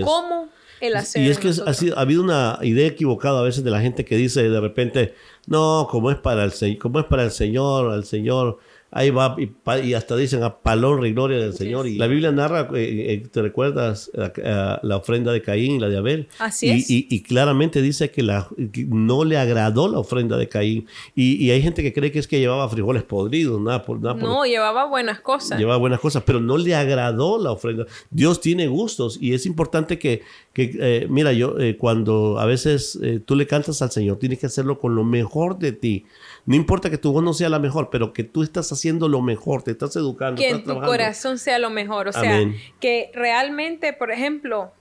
como 0.04 0.48
el 0.80 0.96
hacer. 0.96 1.22
Y 1.22 1.28
es 1.28 1.38
que 1.38 1.48
ha, 1.48 2.00
habido 2.00 2.22
una 2.22 2.58
idea 2.62 2.86
equivocada 2.86 3.40
a 3.40 3.42
veces 3.42 3.64
de 3.64 3.70
la 3.70 3.80
gente 3.80 4.04
que 4.04 4.16
dice 4.16 4.48
de 4.48 4.60
repente, 4.60 5.14
no, 5.46 5.86
como 5.90 6.10
es 6.10 6.16
para 6.16 6.44
el, 6.44 6.78
como 6.78 7.00
es 7.00 7.06
para 7.06 7.24
el 7.24 7.30
Señor, 7.30 7.92
al 7.92 8.04
Señor 8.04 8.58
ahí 8.92 9.10
va 9.10 9.36
y, 9.82 9.94
hasta 9.94 10.14
dicen 10.16 10.42
a 10.42 10.58
palón 10.58 11.04
y 11.06 11.12
gloria 11.12 11.38
del 11.38 11.54
Señor. 11.54 11.88
Y 11.88 11.96
la 11.96 12.06
Biblia 12.06 12.30
narra, 12.30 12.68
eh, 12.74 13.14
eh, 13.14 13.28
¿te 13.30 13.40
recuerdas 13.40 14.10
la 14.14 14.96
ofrenda 14.96 15.32
de 15.32 15.40
Caín 15.40 15.76
y 15.76 15.78
la 15.80 15.88
de 15.88 15.96
Abel? 15.96 16.28
Así 16.38 16.66
y, 16.66 16.70
es. 16.70 16.90
Y, 16.90 17.22
claramente 17.22 17.80
dice 17.80 18.10
que, 18.10 18.22
la, 18.22 18.48
no 18.88 19.24
le 19.24 19.38
agradó 19.38 19.88
la 19.88 19.98
ofrenda 19.98 20.36
de 20.36 20.48
Caín. 20.48 20.86
Y, 21.16 21.50
hay 21.50 21.62
gente 21.62 21.82
que 21.82 21.92
cree 21.92 22.12
que 22.12 22.18
es 22.18 22.28
que 22.28 22.38
llevaba 22.38 22.68
frijoles 22.68 23.02
podridos, 23.02 23.60
nada 23.60 23.82
por 23.82 24.00
nada. 24.00 24.14
no, 24.14 24.44
llevaba 24.44 24.84
buenas 24.84 25.20
cosas. 25.20 25.58
Llevaba 25.58 25.78
buenas 25.78 26.00
cosas, 26.00 26.22
pero 26.26 26.40
no 26.40 26.58
le 26.58 26.74
agradó 26.74 27.42
la 27.42 27.50
ofrenda. 27.50 27.86
Dios 28.10 28.40
tiene 28.40 28.68
gustos 28.68 29.18
y 29.20 29.32
es 29.32 29.46
importante 29.46 29.98
que, 29.98 30.22
que 30.52 30.76
eh, 30.78 31.06
mira, 31.08 31.32
yo 31.32 31.56
cuando 31.78 32.38
a 32.38 32.44
veces 32.44 32.98
tú 33.24 33.36
le 33.36 33.46
cantas 33.46 33.80
al 33.80 33.90
Señor, 33.90 34.18
tienes 34.18 34.38
que 34.38 34.46
hacerlo 34.46 34.78
con 34.78 34.94
lo 34.94 35.02
mejor 35.02 35.58
de 35.58 35.72
ti. 35.72 36.04
No 36.44 36.56
importa 36.56 36.90
que 36.90 36.98
tu 36.98 37.12
voz 37.12 37.22
no 37.22 37.32
sea 37.32 37.48
la 37.48 37.58
mejor, 37.58 37.88
pero 37.90 38.12
que 38.12 38.24
tú 38.24 38.42
estás 38.42 38.72
haciendo 38.72 39.08
lo 39.08 39.20
mejor, 39.22 39.62
te 39.62 39.70
estás 39.70 39.94
educando. 39.96 40.40
Que 40.40 40.50
en 40.50 40.64
tu 40.64 40.74
corazón 40.80 41.38
sea 41.38 41.58
lo 41.58 41.70
mejor. 41.70 42.08
O 42.08 42.12
sea, 42.12 42.40
que 42.80 43.10
realmente, 43.14 43.92
por 43.92 44.10
ejemplo, 44.10 44.72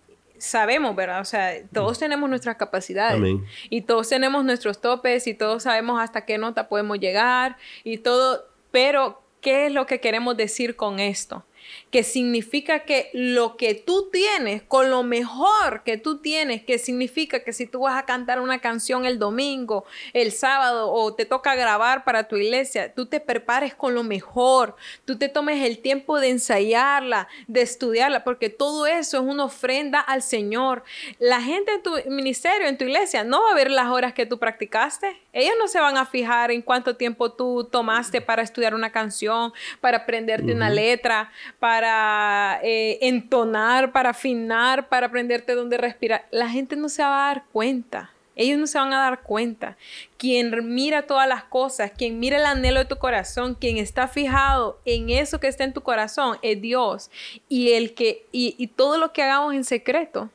sabemos, 0.42 0.96
¿verdad? 0.96 1.22
O 1.22 1.26
sea, 1.26 1.54
todos 1.72 2.00
tenemos 2.00 2.28
nuestras 2.28 2.56
capacidades 2.56 3.38
y 3.70 3.82
todos 3.82 4.10
tenemos 4.10 4.44
nuestros 4.44 4.82
topes 4.82 5.28
y 5.28 5.36
todos 5.36 5.64
sabemos 5.64 6.02
hasta 6.02 6.26
qué 6.26 6.40
nota 6.40 6.68
podemos 6.68 7.00
llegar 7.00 7.58
y 7.84 8.00
todo, 8.00 8.46
pero 8.72 9.22
¿qué 9.40 9.68
es 9.68 9.72
lo 9.72 9.86
que 9.86 10.00
queremos 10.00 10.36
decir 10.36 10.76
con 10.76 11.00
esto? 11.00 11.44
Que 11.90 12.04
significa 12.04 12.80
que 12.80 13.10
lo 13.14 13.58
que 13.58 13.74
tú 13.76 14.10
tienes, 14.12 14.64
con 14.64 14.90
lo 14.90 15.04
mejor 15.04 15.84
que 15.84 15.98
tú 15.98 16.20
tienes, 16.20 16.64
que 16.64 16.80
significa 16.80 17.44
que 17.44 17.54
si 17.54 17.66
tú 17.66 17.82
vas 17.82 17.98
a 17.98 18.06
cantar 18.06 18.40
una 18.40 18.60
canción 18.60 19.06
el 19.06 19.20
domingo, 19.20 19.86
el 20.14 20.32
sábado 20.32 20.92
o 20.92 21.14
te 21.14 21.26
toca 21.26 21.56
grabar 21.56 22.04
para 22.04 22.28
tu 22.28 22.38
iglesia, 22.38 22.94
tú 22.94 23.06
te 23.06 23.20
prepares 23.20 23.76
con 23.76 23.94
lo 23.94 24.04
mejor, 24.04 24.76
tú 25.06 25.18
te 25.18 25.30
tomes 25.30 25.66
el 25.66 25.80
tiempo 25.80 26.20
de 26.20 26.30
ensayarla, 26.30 27.28
de 27.48 27.62
estudiarla, 27.62 28.24
porque 28.24 28.50
todo 28.50 28.88
eso 28.88 29.18
es 29.18 29.24
una 29.24 29.46
ofrenda 29.46 30.00
al 30.00 30.22
Señor. 30.22 30.84
La 31.20 31.42
gente 31.42 31.74
en 31.74 31.84
tu 31.84 31.92
ministerio, 32.08 32.68
en 32.68 32.78
tu 32.78 32.86
iglesia, 32.86 33.24
no 33.24 33.44
va 33.44 33.52
a 33.52 33.56
ver 33.56 33.72
las 33.72 33.88
horas 33.88 34.14
que 34.14 34.26
tú 34.26 34.40
practicaste. 34.40 35.20
Ellos 35.34 35.56
no 35.60 35.68
se 35.68 35.80
van 35.80 35.98
a 35.98 36.06
fijar 36.06 36.52
en 36.52 36.62
cuánto 36.62 36.96
tiempo 36.96 37.32
tú 37.32 37.68
tomaste 37.72 38.22
para 38.22 38.42
estudiar 38.42 38.74
una 38.74 38.92
canción, 38.92 39.54
para 39.80 40.00
aprenderte 40.00 40.54
una 40.54 40.70
letra, 40.70 41.32
para 41.62 42.60
eh, 42.64 42.98
entonar, 43.02 43.92
para 43.92 44.10
afinar, 44.10 44.90
para 44.90 45.06
aprenderte 45.06 45.54
dónde 45.54 45.78
respirar. 45.78 46.26
La 46.32 46.50
gente 46.50 46.76
no 46.76 46.90
se 46.90 47.04
va 47.04 47.30
a 47.30 47.36
dar 47.36 47.44
cuenta. 47.54 48.10
Ellos 48.36 48.58
no 48.58 48.66
se 48.66 48.80
van 48.80 48.92
a 48.94 48.98
dar 49.00 49.22
cuenta. 49.22 49.78
Quien 50.18 50.74
mira 50.74 51.04
todas 51.04 51.30
las 51.30 51.44
cosas, 51.44 51.92
quien 51.96 52.20
mira 52.20 52.38
el 52.38 52.48
anhelo 52.48 52.80
de 52.80 52.86
tu 52.86 52.96
corazón, 52.96 53.54
quien 53.54 53.78
está 53.78 54.08
fijado 54.08 54.80
en 54.86 55.12
eso 55.12 55.40
que 55.40 55.48
está 55.48 55.64
en 55.64 55.72
tu 55.72 55.82
corazón, 55.82 56.40
es 56.42 56.60
Dios. 56.60 57.12
Y 57.48 57.74
el 57.74 57.94
que, 57.94 58.26
y, 58.32 58.66
todo 58.76 58.98
lo 58.98 59.14
que 59.14 59.22
hagamos 59.22 59.54
en 59.54 59.64
secreto 59.64 60.32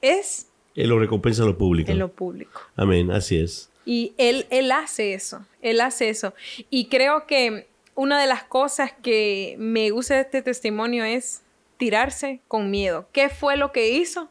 es. 0.00 0.48
Él 0.74 0.88
lo 0.88 0.98
recompensa 0.98 1.42
en 1.42 1.48
lo 1.48 1.58
público. 1.58 1.92
En 1.92 1.98
lo 1.98 2.08
público. 2.08 2.62
Amén, 2.76 3.10
así 3.10 3.38
es. 3.38 3.68
Y 3.84 4.14
él, 4.16 4.46
él 4.48 4.72
hace 4.72 5.12
eso. 5.12 5.44
Él 5.60 5.82
hace 5.82 6.08
eso. 6.08 6.32
Y 6.70 6.86
creo 6.86 7.26
que 7.26 7.66
una 7.94 8.20
de 8.20 8.26
las 8.26 8.44
cosas 8.44 8.92
que 8.92 9.56
me 9.58 9.90
gusta 9.90 10.14
de 10.14 10.22
este 10.22 10.42
testimonio 10.42 11.04
es 11.04 11.42
tirarse 11.76 12.40
con 12.48 12.70
miedo. 12.70 13.08
¿Qué 13.12 13.28
fue 13.28 13.56
lo 13.56 13.72
que 13.72 13.90
hizo? 13.90 14.30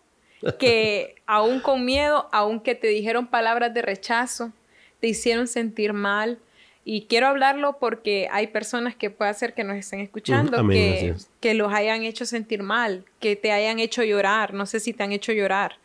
Que 0.58 1.16
aún 1.28 1.60
con 1.60 1.86
miedo, 1.86 2.30
aunque 2.32 2.76
te 2.76 2.88
dijeron 2.88 3.28
palabras 3.28 3.74
de 3.74 3.82
rechazo, 3.82 4.52
te 5.00 5.08
hicieron 5.08 5.48
sentir 5.48 5.94
mal. 5.94 6.40
Y 6.84 7.06
quiero 7.06 7.28
hablarlo 7.28 7.78
porque 7.78 8.28
hay 8.32 8.48
personas 8.48 8.96
que 8.96 9.12
puede 9.12 9.32
ser 9.36 9.54
que 9.54 9.64
nos 9.64 9.78
estén 9.78 10.00
escuchando, 10.00 10.68
que, 10.68 11.14
que 11.40 11.54
los 11.54 11.72
hayan 11.72 12.02
hecho 12.04 12.26
sentir 12.26 12.64
mal, 12.64 13.06
que 13.20 13.36
te 13.36 13.52
hayan 13.52 13.78
hecho 13.78 14.04
llorar. 14.04 14.56
No 14.56 14.66
sé 14.66 14.80
si 14.80 14.92
te 14.92 15.04
han 15.04 15.12
hecho 15.12 15.32
llorar. 15.32 15.78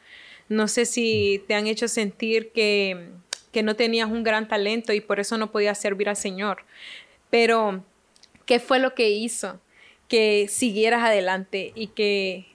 No 0.49 0.69
sé 0.69 0.87
si 0.87 1.45
te 1.49 1.55
han 1.55 1.67
hecho 1.67 1.87
sentir 1.87 2.51
que, 2.53 3.11
que 3.53 3.63
no 3.63 3.75
tenías 3.75 4.09
un 4.11 4.23
gran 4.23 4.49
talento 4.49 4.93
y 4.93 5.01
por 5.01 5.21
eso 5.21 5.37
no 5.37 5.51
podías 5.51 5.79
servir 5.79 6.09
al 6.09 6.17
Señor. 6.17 6.65
Pero, 7.31 7.85
¿qué 8.45 8.61
fue 8.61 8.79
lo 8.79 8.95
que 8.95 9.11
hizo 9.11 9.61
que 10.09 10.47
siguieras 10.49 11.03
adelante 11.03 11.73
y 11.75 11.89
que 11.89 12.47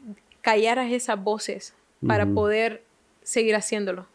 callaras 0.41 0.91
esas 0.91 1.21
voces 1.21 1.75
para 2.05 2.25
poder 2.25 2.83
seguir 3.23 3.55
haciéndolo? 3.55 4.07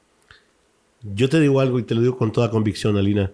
Yo 1.03 1.29
te 1.29 1.38
digo 1.38 1.61
algo 1.61 1.79
y 1.79 1.85
te 1.85 1.95
lo 1.95 2.01
digo 2.01 2.16
con 2.16 2.33
toda 2.33 2.51
convicción, 2.51 2.97
Alina. 2.97 3.33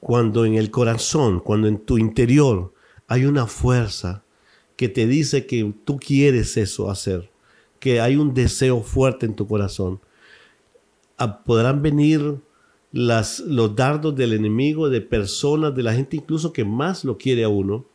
Cuando 0.00 0.44
en 0.44 0.54
el 0.54 0.70
corazón, 0.70 1.40
cuando 1.40 1.68
en 1.68 1.78
tu 1.78 1.98
interior 1.98 2.72
hay 3.06 3.24
una 3.24 3.46
fuerza 3.46 4.24
que 4.76 4.88
te 4.88 5.06
dice 5.06 5.46
que 5.46 5.72
tú 5.84 5.98
quieres 5.98 6.56
eso 6.56 6.90
hacer, 6.90 7.30
que 7.80 8.00
hay 8.00 8.16
un 8.16 8.34
deseo 8.34 8.80
fuerte 8.82 9.26
en 9.26 9.34
tu 9.34 9.46
corazón, 9.46 10.00
podrán 11.44 11.82
venir 11.82 12.40
las, 12.92 13.40
los 13.40 13.76
dardos 13.76 14.16
del 14.16 14.32
enemigo, 14.32 14.88
de 14.88 15.00
personas, 15.00 15.74
de 15.74 15.82
la 15.82 15.92
gente 15.92 16.16
incluso 16.16 16.52
que 16.52 16.64
más 16.64 17.04
lo 17.04 17.18
quiere 17.18 17.44
a 17.44 17.48
uno, 17.48 17.86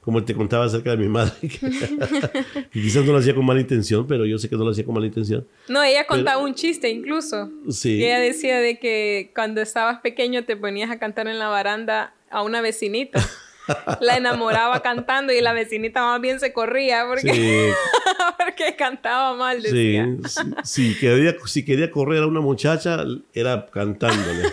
como 0.00 0.24
te 0.24 0.34
contaba 0.34 0.64
acerca 0.64 0.90
de 0.90 0.96
mi 0.96 1.08
madre, 1.08 1.32
y 2.74 2.82
quizás 2.82 3.04
no 3.04 3.12
lo 3.12 3.18
hacía 3.18 3.34
con 3.34 3.46
mala 3.46 3.60
intención, 3.60 4.06
pero 4.06 4.26
yo 4.26 4.36
sé 4.36 4.48
que 4.48 4.56
no 4.56 4.64
lo 4.64 4.70
hacía 4.70 4.84
con 4.84 4.94
mala 4.94 5.06
intención. 5.06 5.46
No, 5.68 5.82
ella 5.82 6.06
contaba 6.06 6.42
un 6.42 6.54
chiste 6.54 6.90
incluso. 6.90 7.50
Sí. 7.70 8.02
ella 8.04 8.18
decía 8.18 8.58
de 8.58 8.78
que 8.78 9.30
cuando 9.34 9.60
estabas 9.60 10.00
pequeño 10.00 10.44
te 10.44 10.56
ponías 10.56 10.90
a 10.90 10.98
cantar 10.98 11.28
en 11.28 11.38
la 11.38 11.48
baranda 11.48 12.14
a 12.30 12.42
una 12.42 12.60
vecinita. 12.60 13.24
la 14.00 14.16
enamoraba 14.16 14.82
cantando 14.82 15.32
y 15.32 15.40
la 15.40 15.52
vecinita 15.52 16.02
más 16.02 16.20
bien 16.20 16.40
se 16.40 16.52
corría 16.52 17.06
porque, 17.06 17.72
porque 18.38 18.76
cantaba 18.76 19.34
mal. 19.34 19.62
Decía. 19.62 20.08
Sí, 20.26 20.40
sí, 20.64 20.96
quería, 20.98 21.34
si 21.44 21.64
quería 21.64 21.90
correr 21.90 22.22
a 22.22 22.26
una 22.26 22.40
muchacha, 22.40 23.04
era 23.32 23.66
cantándole. 23.66 24.48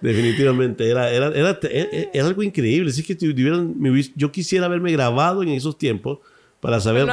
Definitivamente, 0.00 0.88
era, 0.88 1.10
era, 1.10 1.28
era, 1.28 1.58
era, 2.12 2.26
algo 2.26 2.42
increíble. 2.42 2.90
Así 2.90 3.02
que 3.02 3.16
yo 4.14 4.32
quisiera 4.32 4.66
haberme 4.66 4.92
grabado 4.92 5.42
en 5.42 5.50
esos 5.50 5.78
tiempos 5.78 6.18
para 6.60 6.80
saber, 6.80 7.06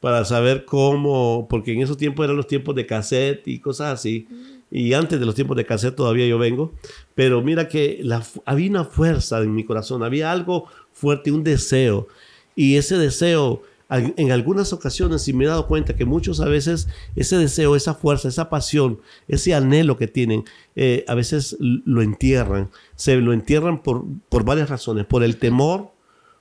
para 0.00 0.24
saber 0.24 0.64
cómo, 0.64 1.46
porque 1.50 1.72
en 1.72 1.82
esos 1.82 1.96
tiempos 1.96 2.24
eran 2.24 2.36
los 2.36 2.46
tiempos 2.46 2.74
de 2.74 2.86
cassette 2.86 3.46
y 3.46 3.58
cosas 3.58 3.94
así. 3.94 4.26
Y 4.70 4.92
antes 4.92 5.18
de 5.18 5.26
los 5.26 5.34
tiempos 5.34 5.56
de 5.56 5.66
cassette 5.66 5.96
todavía 5.96 6.26
yo 6.26 6.38
vengo. 6.38 6.72
Pero 7.14 7.42
mira 7.42 7.68
que 7.68 8.00
la, 8.02 8.22
había 8.44 8.70
una 8.70 8.84
fuerza 8.84 9.40
en 9.40 9.54
mi 9.54 9.64
corazón, 9.64 10.02
había 10.02 10.30
algo 10.30 10.66
fuerte, 10.92 11.32
un 11.32 11.42
deseo. 11.42 12.08
Y 12.54 12.76
ese 12.76 12.96
deseo 12.98 13.62
en 13.90 14.30
algunas 14.30 14.72
ocasiones 14.72 15.22
sí 15.22 15.32
me 15.32 15.44
he 15.44 15.48
dado 15.48 15.66
cuenta 15.66 15.96
que 15.96 16.04
muchos 16.04 16.40
a 16.40 16.44
veces 16.44 16.86
ese 17.16 17.36
deseo, 17.36 17.74
esa 17.74 17.94
fuerza, 17.94 18.28
esa 18.28 18.48
pasión, 18.48 19.00
ese 19.26 19.52
anhelo 19.52 19.96
que 19.96 20.06
tienen, 20.06 20.44
eh, 20.76 21.04
a 21.08 21.14
veces 21.14 21.56
lo 21.58 22.00
entierran. 22.00 22.70
Se 22.94 23.16
lo 23.16 23.32
entierran 23.32 23.82
por, 23.82 24.04
por 24.28 24.44
varias 24.44 24.70
razones. 24.70 25.06
Por 25.06 25.24
el 25.24 25.38
temor, 25.38 25.90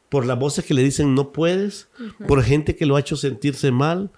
por 0.10 0.26
las 0.26 0.38
voces 0.38 0.66
que 0.66 0.76
le 0.76 0.84
dicen 0.84 1.16
no 1.16 1.32
puedes, 1.32 1.90
por 2.28 2.44
gente 2.44 2.76
que 2.76 2.86
lo 2.86 2.96
ha 2.96 3.00
hecho 3.00 3.16
sentirse 3.16 3.72
mal 3.72 4.12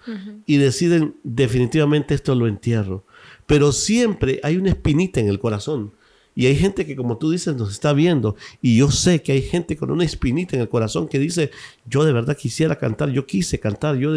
y 0.46 0.56
deciden 0.56 1.16
definitivamente 1.22 2.14
esto 2.14 2.34
lo 2.34 2.46
entierro. 2.46 3.04
Pero 3.52 3.70
siempre 3.70 4.40
hay 4.42 4.56
una 4.56 4.70
espinita 4.70 5.20
en 5.20 5.28
el 5.28 5.38
corazón 5.38 5.92
y 6.34 6.46
hay 6.46 6.56
gente 6.56 6.86
que, 6.86 6.96
como 6.96 7.18
tú 7.18 7.30
dices, 7.30 7.54
nos 7.54 7.70
está 7.70 7.92
viendo. 7.92 8.34
Y 8.62 8.78
yo 8.78 8.90
sé 8.90 9.20
que 9.20 9.32
hay 9.32 9.42
gente 9.42 9.76
con 9.76 9.90
una 9.90 10.04
espinita 10.04 10.56
en 10.56 10.62
el 10.62 10.70
corazón 10.70 11.06
que 11.06 11.18
dice, 11.18 11.50
yo 11.84 12.02
de 12.04 12.14
verdad 12.14 12.34
quisiera 12.34 12.76
cantar, 12.76 13.10
yo 13.10 13.26
quise 13.26 13.60
cantar, 13.60 13.96
yo 13.96 14.10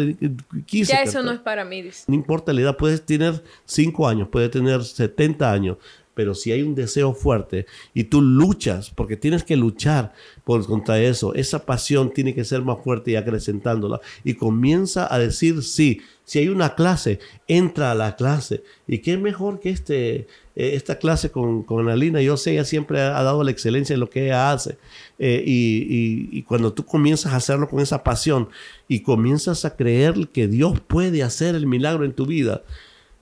quise... 0.64 0.94
Ya 0.94 1.02
eso 1.02 1.22
no 1.22 1.32
es 1.32 1.40
para 1.40 1.66
mí. 1.66 1.84
No 2.06 2.14
importa 2.14 2.54
la 2.54 2.62
edad, 2.62 2.78
puedes 2.78 3.04
tener 3.04 3.44
5 3.66 4.08
años, 4.08 4.28
puedes 4.32 4.50
tener 4.50 4.82
70 4.82 5.52
años, 5.52 5.76
pero 6.16 6.34
si 6.34 6.50
hay 6.50 6.62
un 6.62 6.74
deseo 6.74 7.12
fuerte 7.12 7.66
y 7.92 8.04
tú 8.04 8.22
luchas, 8.22 8.88
porque 8.88 9.18
tienes 9.18 9.44
que 9.44 9.54
luchar 9.54 10.14
por, 10.44 10.64
contra 10.64 10.98
eso, 10.98 11.34
esa 11.34 11.66
pasión 11.66 12.10
tiene 12.10 12.34
que 12.34 12.42
ser 12.42 12.62
más 12.62 12.78
fuerte 12.82 13.10
y 13.10 13.16
acrecentándola. 13.16 14.00
Y 14.24 14.32
comienza 14.32 15.12
a 15.14 15.18
decir 15.18 15.62
sí. 15.62 16.00
Si 16.24 16.38
hay 16.38 16.48
una 16.48 16.74
clase, 16.74 17.20
entra 17.46 17.90
a 17.90 17.94
la 17.94 18.16
clase. 18.16 18.62
¿Y 18.88 18.98
qué 18.98 19.18
mejor 19.18 19.60
que 19.60 19.68
este, 19.68 20.14
eh, 20.14 20.26
esta 20.56 20.98
clase 20.98 21.30
con, 21.30 21.62
con 21.62 21.86
Alina? 21.90 22.22
Yo 22.22 22.38
sé, 22.38 22.52
ella 22.52 22.64
siempre 22.64 22.98
ha, 23.02 23.22
dado 23.22 23.44
la 23.44 23.50
excelencia 23.50 23.92
en 23.92 24.00
lo 24.00 24.08
que 24.08 24.24
ella 24.24 24.50
hace. 24.50 24.78
Eh, 25.18 25.44
y, 25.46 26.30
y, 26.32 26.42
cuando 26.44 26.72
tú 26.72 26.86
comienzas 26.86 27.34
a 27.34 27.36
hacerlo 27.36 27.68
con 27.68 27.80
esa 27.80 28.02
pasión 28.02 28.48
y 28.88 29.00
comienzas 29.00 29.66
a 29.66 29.76
creer 29.76 30.28
que 30.32 30.48
Dios 30.48 30.80
puede 30.80 31.22
hacer 31.22 31.54
el 31.54 31.66
milagro 31.66 32.06
en 32.06 32.14
tu 32.14 32.24
vida, 32.24 32.62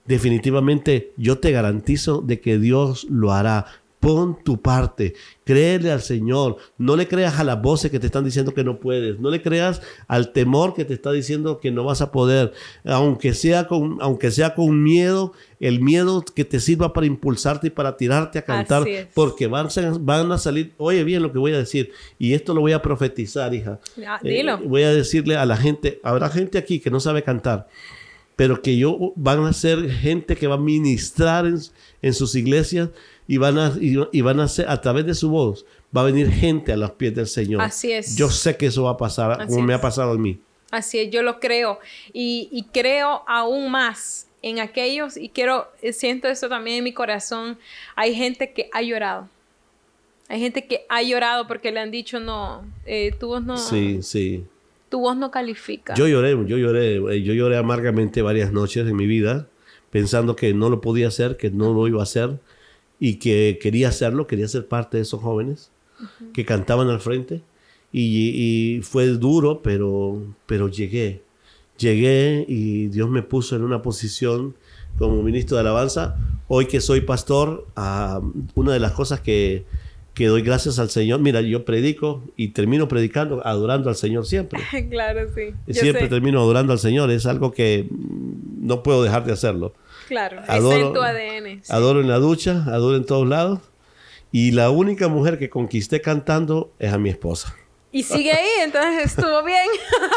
definitivamente 0.05 1.13
yo 1.17 1.39
te 1.39 1.51
garantizo 1.51 2.21
de 2.21 2.39
que 2.39 2.57
Dios 2.57 3.05
lo 3.09 3.31
hará. 3.31 3.65
Pon 3.99 4.37
tu 4.43 4.61
parte, 4.61 5.15
créele 5.45 5.91
al 5.91 6.01
Señor, 6.01 6.57
no 6.77 6.95
le 6.95 7.07
creas 7.07 7.39
a 7.39 7.43
las 7.43 7.59
voces 7.59 7.89
que 7.89 7.99
te 7.99 8.05
están 8.05 8.23
diciendo 8.23 8.53
que 8.53 8.63
no 8.63 8.79
puedes, 8.79 9.19
no 9.19 9.31
le 9.31 9.41
creas 9.41 9.81
al 10.07 10.31
temor 10.31 10.75
que 10.75 10.85
te 10.85 10.93
está 10.93 11.11
diciendo 11.11 11.59
que 11.59 11.71
no 11.71 11.85
vas 11.85 12.01
a 12.01 12.11
poder, 12.11 12.53
aunque 12.83 13.33
sea 13.33 13.67
con, 13.67 13.97
aunque 14.01 14.29
sea 14.29 14.53
con 14.53 14.83
miedo, 14.83 15.33
el 15.59 15.81
miedo 15.81 16.23
que 16.23 16.45
te 16.45 16.59
sirva 16.59 16.93
para 16.93 17.07
impulsarte 17.07 17.67
y 17.67 17.71
para 17.71 17.97
tirarte 17.97 18.37
a 18.37 18.43
cantar, 18.43 18.85
porque 19.15 19.47
van, 19.47 19.69
van 20.01 20.31
a 20.31 20.37
salir, 20.37 20.73
oye 20.77 21.03
bien 21.03 21.23
lo 21.23 21.31
que 21.31 21.39
voy 21.39 21.53
a 21.53 21.57
decir, 21.57 21.91
y 22.19 22.35
esto 22.35 22.53
lo 22.53 22.61
voy 22.61 22.73
a 22.73 22.83
profetizar, 22.83 23.55
hija. 23.55 23.79
Ah, 24.05 24.19
dilo. 24.21 24.55
Eh, 24.55 24.61
voy 24.67 24.83
a 24.83 24.93
decirle 24.93 25.35
a 25.35 25.47
la 25.47 25.57
gente, 25.57 25.99
habrá 26.03 26.29
gente 26.29 26.59
aquí 26.59 26.79
que 26.79 26.91
no 26.91 26.99
sabe 26.99 27.23
cantar 27.23 27.69
pero 28.35 28.61
que 28.61 28.77
yo 28.77 29.13
van 29.15 29.45
a 29.45 29.53
ser 29.53 29.89
gente 29.89 30.35
que 30.35 30.47
va 30.47 30.55
a 30.55 30.59
ministrar 30.59 31.45
en, 31.45 32.13
sus 32.13 32.35
iglesias 32.35 32.89
y 33.27 33.37
van, 33.37 33.57
a, 33.57 33.73
y, 33.79 34.21
van 34.21 34.39
a 34.39 34.47
ser, 34.47 34.69
a 34.69 34.79
través 34.81 35.05
de 35.05 35.13
su 35.13 35.29
voz, 35.29 35.65
va 35.95 36.01
a 36.01 36.05
venir 36.05 36.29
gente 36.29 36.71
a 36.73 36.77
los 36.77 36.91
pies 36.91 37.15
del 37.15 37.27
Señor. 37.27 37.61
Así 37.61 37.91
es. 37.91 38.15
Yo 38.15 38.29
sé 38.29 38.57
que 38.57 38.67
eso 38.67 38.83
va 38.83 38.91
a 38.91 38.97
pasar, 38.97 39.47
como 39.47 39.61
me 39.61 39.73
ha 39.73 39.81
pasado 39.81 40.11
a 40.11 40.17
mí. 40.17 40.39
Así 40.71 40.99
es, 40.99 41.09
yo 41.09 41.23
lo 41.23 41.39
creo. 41.39 41.79
Y, 42.11 42.49
y 42.51 42.63
creo 42.63 43.23
aún 43.27 43.71
más 43.71 44.27
en 44.41 44.59
aquellos, 44.59 45.17
y 45.17 45.29
quiero, 45.29 45.67
eh, 45.81 45.93
siento 45.93 46.27
eso 46.27 46.49
también 46.49 46.77
en 46.79 46.83
mi 46.83 46.93
corazón, 46.93 47.57
hay 47.95 48.13
gente 48.13 48.53
que 48.53 48.69
ha 48.73 48.81
llorado. 48.81 49.27
Hay 50.27 50.39
gente 50.39 50.65
que 50.65 50.85
ha 50.89 51.01
llorado 51.01 51.47
porque 51.47 51.71
le 51.71 51.79
han 51.79 51.91
dicho 51.91 52.19
no, 52.19 52.63
eh, 52.85 53.15
voz 53.19 53.43
no. 53.43 53.57
Sí, 53.57 54.01
sí 54.01 54.43
tu 54.89 54.99
voz 54.99 55.17
no 55.17 55.31
califica. 55.31 55.93
Yo 55.95 56.07
lloré, 56.07 56.31
yo 56.47 56.57
lloré, 56.57 56.95
eh, 56.95 57.23
yo 57.23 57.33
lloré 57.33 57.57
amargamente 57.57 58.21
varias 58.21 58.51
noches 58.51 58.87
en 58.87 58.95
mi 58.95 59.07
vida, 59.07 59.47
pensando 59.89 60.35
que 60.35 60.53
no 60.53 60.69
lo 60.69 60.81
podía 60.81 61.07
hacer, 61.07 61.37
que 61.37 61.51
no 61.51 61.73
lo 61.73 61.87
iba 61.87 61.99
a 61.99 62.03
hacer 62.03 62.39
y 62.99 63.15
que 63.15 63.59
quería 63.61 63.89
hacerlo, 63.89 64.27
quería 64.27 64.47
ser 64.47 64.67
parte 64.67 64.97
de 64.97 65.03
esos 65.03 65.21
jóvenes 65.21 65.71
que 66.33 66.45
cantaban 66.45 66.89
al 66.89 66.99
frente. 66.99 67.41
Y, 67.97 68.81
fue 68.83 69.07
duro, 69.07 69.61
pero, 69.61 70.21
pero 70.45 70.67
llegué. 70.67 71.23
Llegué 71.77 72.45
y 72.47 72.87
Dios 72.87 73.09
me 73.09 73.21
puso 73.21 73.55
en 73.55 73.63
una 73.63 73.81
posición 73.81 74.55
como 74.97 75.23
ministro 75.23 75.55
de 75.55 75.61
alabanza. 75.61 76.17
Hoy 76.47 76.65
que 76.65 76.81
soy 76.81 77.01
pastor, 77.01 77.67
ah, 77.77 78.21
una 78.55 78.73
de 78.73 78.79
las 78.79 78.91
cosas 78.91 79.21
que, 79.21 79.65
que 80.15 80.27
doy 80.27 80.41
gracias 80.41 80.79
al 80.79 80.89
Señor. 80.89 81.19
Mira, 81.19 81.41
yo 81.41 81.65
predico 81.65 82.23
y 82.37 82.47
termino 82.47 82.87
predicando, 82.87 83.45
adorando 83.45 83.89
al 83.89 83.95
Señor 83.95 84.25
siempre. 84.25 84.59
claro, 84.89 85.27
sí. 85.35 85.53
siempre 85.73 86.07
termino 86.07 86.39
adorando 86.39 86.73
al 86.73 86.79
Señor. 86.79 87.11
Es 87.11 87.25
algo 87.25 87.51
que 87.51 87.85
no 87.91 88.81
puedo 88.81 89.03
dejar 89.03 89.25
de 89.25 89.33
hacerlo. 89.33 89.73
Claro, 90.07 90.41
adoro, 90.47 90.77
es 90.77 90.85
en 90.85 90.93
tu 90.93 91.01
ADN. 91.01 91.61
Adoro 91.69 92.01
en 92.01 92.07
la 92.07 92.17
ducha, 92.17 92.63
adoro 92.67 92.95
en 92.95 93.05
todos 93.05 93.27
lados. 93.27 93.59
Y 94.31 94.51
la 94.51 94.69
única 94.69 95.07
mujer 95.07 95.37
que 95.37 95.49
conquisté 95.49 96.01
cantando 96.01 96.71
es 96.79 96.93
a 96.93 96.97
mi 96.97 97.09
esposa. 97.09 97.53
Y 97.91 98.03
sigue 98.03 98.31
ahí, 98.31 98.49
entonces 98.63 99.05
estuvo 99.05 99.43
bien. 99.43 99.67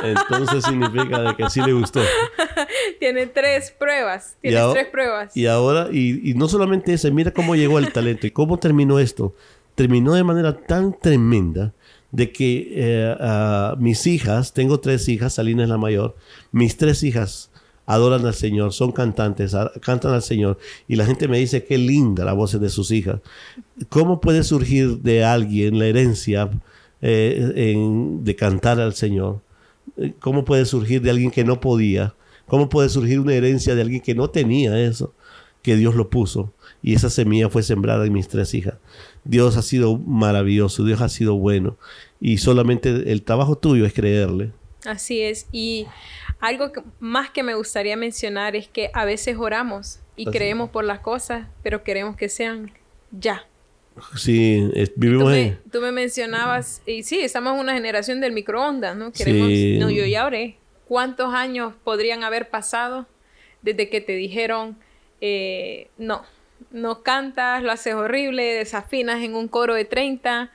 entonces 0.02 0.64
significa 0.64 1.22
de 1.22 1.36
que 1.36 1.50
sí 1.50 1.60
le 1.60 1.72
gustó. 1.72 2.00
Tiene 3.00 3.26
tres 3.26 3.72
pruebas. 3.72 4.36
Tiene 4.40 4.60
tres 4.72 4.86
pruebas. 4.88 5.36
Y 5.36 5.46
ahora, 5.46 5.88
y, 5.90 6.30
y 6.30 6.34
no 6.34 6.48
solamente 6.48 6.92
ese, 6.92 7.10
mira 7.10 7.32
cómo 7.32 7.56
llegó 7.56 7.78
el 7.78 7.92
talento 7.92 8.26
y 8.26 8.30
cómo 8.30 8.58
terminó 8.58 8.98
esto 8.98 9.34
terminó 9.78 10.14
de 10.14 10.24
manera 10.24 10.60
tan 10.60 10.98
tremenda 10.98 11.72
de 12.10 12.32
que 12.32 12.72
eh, 12.74 13.16
mis 13.78 14.08
hijas, 14.08 14.52
tengo 14.52 14.80
tres 14.80 15.08
hijas, 15.08 15.34
Salina 15.34 15.62
es 15.62 15.68
la 15.68 15.78
mayor, 15.78 16.16
mis 16.50 16.76
tres 16.76 17.04
hijas 17.04 17.52
adoran 17.86 18.26
al 18.26 18.34
Señor, 18.34 18.72
son 18.72 18.90
cantantes, 18.90 19.54
cantan 19.80 20.14
al 20.14 20.22
Señor. 20.22 20.58
Y 20.88 20.96
la 20.96 21.06
gente 21.06 21.28
me 21.28 21.38
dice, 21.38 21.64
qué 21.64 21.78
linda 21.78 22.24
la 22.24 22.32
voz 22.32 22.60
de 22.60 22.68
sus 22.70 22.90
hijas. 22.90 23.20
¿Cómo 23.88 24.20
puede 24.20 24.42
surgir 24.42 24.98
de 24.98 25.24
alguien 25.24 25.78
la 25.78 25.86
herencia 25.86 26.50
eh, 27.00 27.76
de 28.20 28.34
cantar 28.34 28.80
al 28.80 28.94
Señor? 28.94 29.42
¿Cómo 30.18 30.44
puede 30.44 30.64
surgir 30.64 31.02
de 31.02 31.10
alguien 31.10 31.30
que 31.30 31.44
no 31.44 31.60
podía? 31.60 32.16
¿Cómo 32.48 32.68
puede 32.68 32.88
surgir 32.88 33.20
una 33.20 33.34
herencia 33.34 33.76
de 33.76 33.82
alguien 33.82 34.00
que 34.02 34.16
no 34.16 34.28
tenía 34.28 34.76
eso? 34.80 35.14
Que 35.62 35.76
Dios 35.76 35.94
lo 35.94 36.10
puso. 36.10 36.52
Y 36.82 36.94
esa 36.94 37.10
semilla 37.10 37.48
fue 37.48 37.62
sembrada 37.62 38.04
en 38.04 38.12
mis 38.12 38.26
tres 38.26 38.54
hijas. 38.54 38.74
Dios 39.28 39.58
ha 39.58 39.62
sido 39.62 39.98
maravilloso, 39.98 40.84
Dios 40.84 41.02
ha 41.02 41.10
sido 41.10 41.36
bueno. 41.36 41.76
Y 42.18 42.38
solamente 42.38 43.12
el 43.12 43.22
trabajo 43.22 43.58
tuyo 43.58 43.84
es 43.84 43.92
creerle. 43.92 44.52
Así 44.86 45.20
es. 45.20 45.46
Y 45.52 45.86
algo 46.40 46.72
más 46.98 47.28
que 47.28 47.42
me 47.42 47.54
gustaría 47.54 47.94
mencionar 47.98 48.56
es 48.56 48.68
que 48.68 48.90
a 48.94 49.04
veces 49.04 49.36
oramos 49.38 50.00
y 50.16 50.24
creemos 50.24 50.70
por 50.70 50.84
las 50.84 51.00
cosas, 51.00 51.46
pero 51.62 51.84
queremos 51.84 52.16
que 52.16 52.30
sean 52.30 52.72
ya. 53.10 53.46
Sí, 54.16 54.70
vivimos 54.96 55.24
tú 55.24 55.30
me, 55.30 55.58
Tú 55.72 55.80
me 55.82 55.92
mencionabas, 55.92 56.80
y 56.86 57.02
sí, 57.02 57.20
estamos 57.20 57.52
en 57.52 57.60
una 57.60 57.74
generación 57.74 58.22
del 58.22 58.32
microondas, 58.32 58.96
¿no? 58.96 59.12
Queremos, 59.12 59.50
no, 59.78 59.90
yo 59.90 60.06
ya 60.06 60.24
oré. 60.24 60.56
¿Cuántos 60.86 61.34
años 61.34 61.74
podrían 61.84 62.22
haber 62.22 62.48
pasado 62.48 63.06
desde 63.60 63.90
que 63.90 64.00
te 64.00 64.12
dijeron, 64.12 64.78
eh, 65.20 65.88
no, 65.98 66.22
no 66.70 67.02
cantas, 67.02 67.62
lo 67.62 67.72
haces 67.72 67.94
horrible, 67.94 68.42
desafinas 68.54 69.22
en 69.22 69.34
un 69.34 69.48
coro 69.48 69.74
de 69.74 69.84
30, 69.84 70.50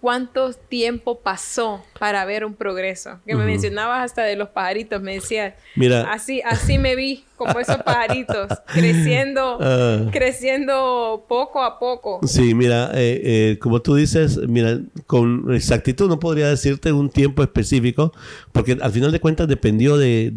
cuánto 0.00 0.52
tiempo 0.52 1.20
pasó 1.20 1.84
para 1.98 2.24
ver 2.24 2.44
un 2.44 2.54
progreso. 2.54 3.20
Que 3.26 3.34
me 3.34 3.44
mencionabas 3.44 4.04
hasta 4.04 4.22
de 4.22 4.36
los 4.36 4.50
pajaritos, 4.50 5.02
me 5.02 5.14
decías, 5.14 5.54
Mira. 5.74 6.12
así, 6.12 6.42
así 6.44 6.78
me 6.78 6.94
vi 6.94 7.24
como 7.36 7.58
esos 7.58 7.76
pajaritos, 7.78 8.48
creciendo, 8.66 9.58
ah. 9.60 10.08
creciendo 10.12 11.24
poco 11.28 11.62
a 11.62 11.78
poco. 11.78 12.20
Sí, 12.26 12.54
mira, 12.54 12.90
eh, 12.94 13.20
eh, 13.24 13.58
como 13.60 13.80
tú 13.80 13.94
dices, 13.94 14.38
mira, 14.48 14.80
con 15.06 15.54
exactitud 15.54 16.08
no 16.08 16.18
podría 16.18 16.48
decirte 16.48 16.92
un 16.92 17.10
tiempo 17.10 17.42
específico, 17.42 18.12
porque 18.52 18.78
al 18.80 18.92
final 18.92 19.12
de 19.12 19.20
cuentas 19.20 19.48
dependió 19.48 19.96
de, 19.96 20.30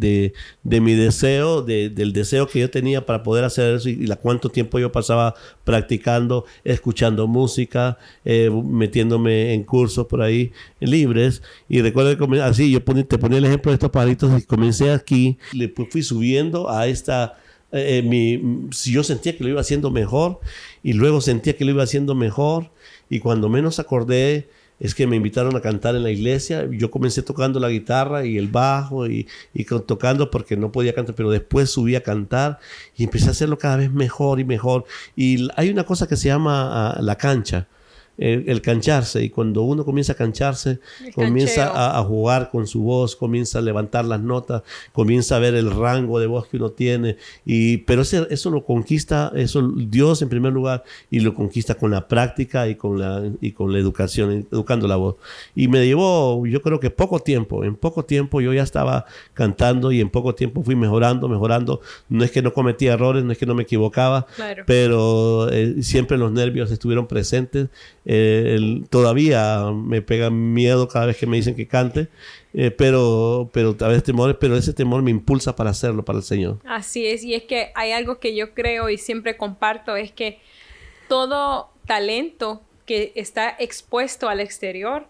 de, 0.64 0.82
mi 0.82 0.94
deseo, 0.94 1.62
de, 1.62 1.90
del 1.90 2.14
deseo 2.14 2.48
que 2.48 2.60
yo 2.60 2.70
tenía 2.70 3.06
para 3.06 3.24
poder 3.24 3.46
hacer 3.46 3.76
eso 3.76 3.90
y, 3.90 4.08
la 4.08 4.16
cuánto 4.16 4.50
tiempo 4.50 4.80
yo 4.80 4.92
pasaba 4.92 5.36
practicando, 5.64 6.46
escuchando 6.64 7.28
música, 7.28 7.98
eh, 8.26 8.50
metiéndome 8.50 9.54
en 9.54 9.64
cursos 9.64 10.08
por 10.08 10.22
ahí 10.22 10.52
libres. 10.80 11.42
Y 11.68 11.82
recuerdo 11.82 12.18
que 12.18 12.42
así, 12.42 12.72
yo 12.72 12.82
te 12.84 13.18
ponía 13.18 13.38
el 13.38 13.46
ejemplo 13.46 13.72
de 13.72 13.76
estos 13.76 13.90
pajaritos 13.90 14.42
y 14.42 14.46
comencé 14.46 14.92
aquí, 14.92 15.38
le 15.54 15.70
fui 15.90 16.04
subiendo 16.04 16.70
a 16.70 16.88
esta, 16.90 17.38
eh, 17.72 18.02
mi, 18.04 18.70
si 18.72 18.92
yo 18.92 19.04
sentía 19.04 19.38
que 19.38 19.44
lo 19.44 19.50
iba 19.50 19.62
haciendo 19.62 19.92
mejor 19.92 20.40
y 20.84 20.94
luego 20.94 21.22
sentía 21.22 21.56
que 21.56 21.66
lo 21.66 21.72
iba 21.72 21.84
haciendo 21.84 22.16
mejor 22.16 22.72
y 23.10 23.20
cuando 23.20 23.50
menos 23.50 23.80
acordé 23.80 24.50
es 24.80 24.96
que 24.96 25.08
me 25.08 25.18
invitaron 25.18 25.56
a 25.58 25.62
cantar 25.62 25.96
en 25.96 26.04
la 26.04 26.12
iglesia, 26.12 26.68
yo 26.72 26.90
comencé 26.90 27.22
tocando 27.22 27.60
la 27.60 27.70
guitarra 27.70 28.26
y 28.26 28.38
el 28.38 28.48
bajo 28.48 29.08
y, 29.08 29.28
y 29.54 29.66
tocando 29.66 30.32
porque 30.32 30.56
no 30.56 30.72
podía 30.72 30.94
cantar, 30.94 31.16
pero 31.16 31.30
después 31.30 31.70
subí 31.70 31.96
a 31.96 32.04
cantar 32.04 32.60
y 32.96 33.04
empecé 33.04 33.28
a 33.28 33.32
hacerlo 33.32 33.58
cada 33.58 33.76
vez 33.76 33.92
mejor 33.92 34.40
y 34.40 34.46
mejor. 34.46 34.86
Y 35.18 35.50
hay 35.58 35.70
una 35.70 35.84
cosa 35.84 36.08
que 36.08 36.16
se 36.16 36.30
llama 36.30 36.92
ah, 36.92 37.02
la 37.02 37.18
cancha 37.18 37.68
el, 38.20 38.62
cancharse. 38.62 39.24
Y 39.24 39.30
cuando 39.30 39.64
uno 39.64 39.86
comienza 39.86 40.14
a 40.14 40.16
cancharse, 40.16 40.80
comienza 41.16 41.98
a, 41.98 42.04
jugar 42.04 42.50
con 42.52 42.68
su 42.68 42.82
voz, 42.84 43.16
comienza 43.16 43.60
a 43.60 43.62
levantar 43.62 44.06
las 44.06 44.20
notas, 44.20 44.64
comienza 44.92 45.38
a 45.38 45.40
ver 45.40 45.56
el 45.56 45.72
rango 45.72 46.20
de 46.20 46.28
voz 46.28 46.48
que 46.48 46.58
uno 46.58 46.72
tiene. 46.72 47.18
Y, 47.46 47.78
pero 47.78 48.02
ese, 48.02 48.28
eso 48.30 48.50
lo 48.50 48.66
conquista, 48.66 49.32
eso 49.36 49.62
Dios 49.76 50.22
en 50.22 50.30
primer 50.30 50.54
lugar, 50.54 50.84
y 51.10 51.22
lo 51.22 51.34
conquista 51.34 51.76
con 51.76 51.92
la 51.92 52.08
práctica 52.08 52.68
y 52.68 52.76
con 52.76 53.00
la, 53.00 53.24
y 53.42 53.52
con 53.52 53.72
la 53.72 53.80
educación, 53.80 54.48
educando 54.52 54.88
la 54.88 54.98
voz. 54.98 55.16
Y 55.56 55.68
me 55.68 55.86
llevó, 55.86 56.46
yo 56.46 56.62
creo 56.62 56.80
que 56.80 56.90
poco 56.90 57.20
tiempo, 57.20 57.64
en 57.64 57.76
poco 57.76 58.06
tiempo 58.06 58.42
yo 58.42 58.54
ya 58.54 58.64
estaba 58.64 59.06
cantando 59.34 59.92
y 59.92 60.02
en 60.02 60.10
poco 60.10 60.36
tiempo 60.36 60.64
fui 60.64 60.76
mejorando, 60.76 61.30
mejorando. 61.30 61.82
No 62.10 62.24
es 62.24 62.32
que 62.32 62.42
no 62.42 62.54
cometía 62.54 62.94
errores, 62.94 63.24
no 63.24 63.32
es 63.32 63.38
que 63.38 63.46
no 63.46 63.56
me 63.56 63.64
equivocaba, 63.64 64.28
pero 64.66 65.50
eh, 65.52 65.82
siempre 65.82 66.18
los 66.18 66.32
nervios 66.32 66.72
estuvieron 66.72 67.08
presentes. 67.08 67.70
Eh, 68.12 68.82
todavía 68.90 69.66
me 69.72 70.02
pega 70.02 70.32
miedo 70.32 70.88
cada 70.88 71.06
vez 71.06 71.18
que 71.18 71.28
me 71.28 71.38
dicen 71.38 71.56
que 71.56 71.68
cante, 71.68 72.08
eh, 72.56 72.72
pero, 72.72 73.52
pero 73.54 73.78
a 73.80 73.88
veces 73.88 74.04
temores, 74.04 74.36
pero 74.40 74.58
ese 74.58 74.74
temor 74.74 75.04
me 75.04 75.12
impulsa 75.12 75.56
para 75.56 75.70
hacerlo 75.70 76.04
para 76.04 76.18
el 76.18 76.24
Señor. 76.24 76.58
Así 76.66 77.06
es, 77.06 77.24
y 77.24 77.36
es 77.36 77.44
que 77.44 77.72
hay 77.76 77.92
algo 77.92 78.20
que 78.20 78.36
yo 78.36 78.56
creo 78.56 78.90
y 78.90 78.98
siempre 78.98 79.38
comparto, 79.38 79.96
es 79.96 80.12
que 80.12 80.40
todo 81.08 81.70
talento 81.86 82.64
que 82.88 83.12
está 83.14 83.56
expuesto 83.60 84.28
al 84.28 84.40
exterior, 84.40 85.06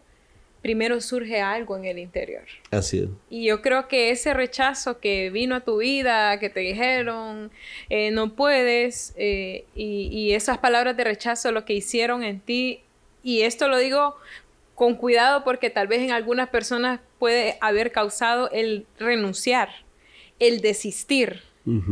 primero 0.61 0.99
surge 0.99 1.39
algo 1.39 1.77
en 1.77 1.85
el 1.85 1.99
interior. 1.99 2.43
Así 2.69 2.99
es. 2.99 3.07
Y 3.29 3.45
yo 3.45 3.61
creo 3.61 3.87
que 3.87 4.11
ese 4.11 4.33
rechazo 4.33 4.99
que 4.99 5.29
vino 5.29 5.55
a 5.55 5.61
tu 5.61 5.77
vida, 5.77 6.37
que 6.41 6.49
te 6.49 6.59
dijeron, 6.59 7.49
eh, 7.89 8.11
no 8.11 8.35
puedes, 8.35 9.15
y, 9.17 9.63
y, 9.73 10.33
esas 10.33 10.57
palabras 10.57 10.97
de 10.97 11.05
rechazo 11.05 11.53
lo 11.53 11.63
que 11.63 11.71
hicieron 11.71 12.23
en 12.23 12.41
ti 12.41 12.81
y 13.23 13.41
esto 13.41 13.67
lo 13.67 13.77
digo 13.77 14.15
con 14.75 14.95
cuidado 14.95 15.43
porque 15.43 15.69
tal 15.69 15.87
vez 15.87 16.01
en 16.01 16.11
algunas 16.11 16.49
personas 16.49 17.01
puede 17.19 17.57
haber 17.59 17.91
causado 17.91 18.49
el 18.51 18.87
renunciar, 18.97 19.69
el 20.39 20.61
desistir, 20.61 21.43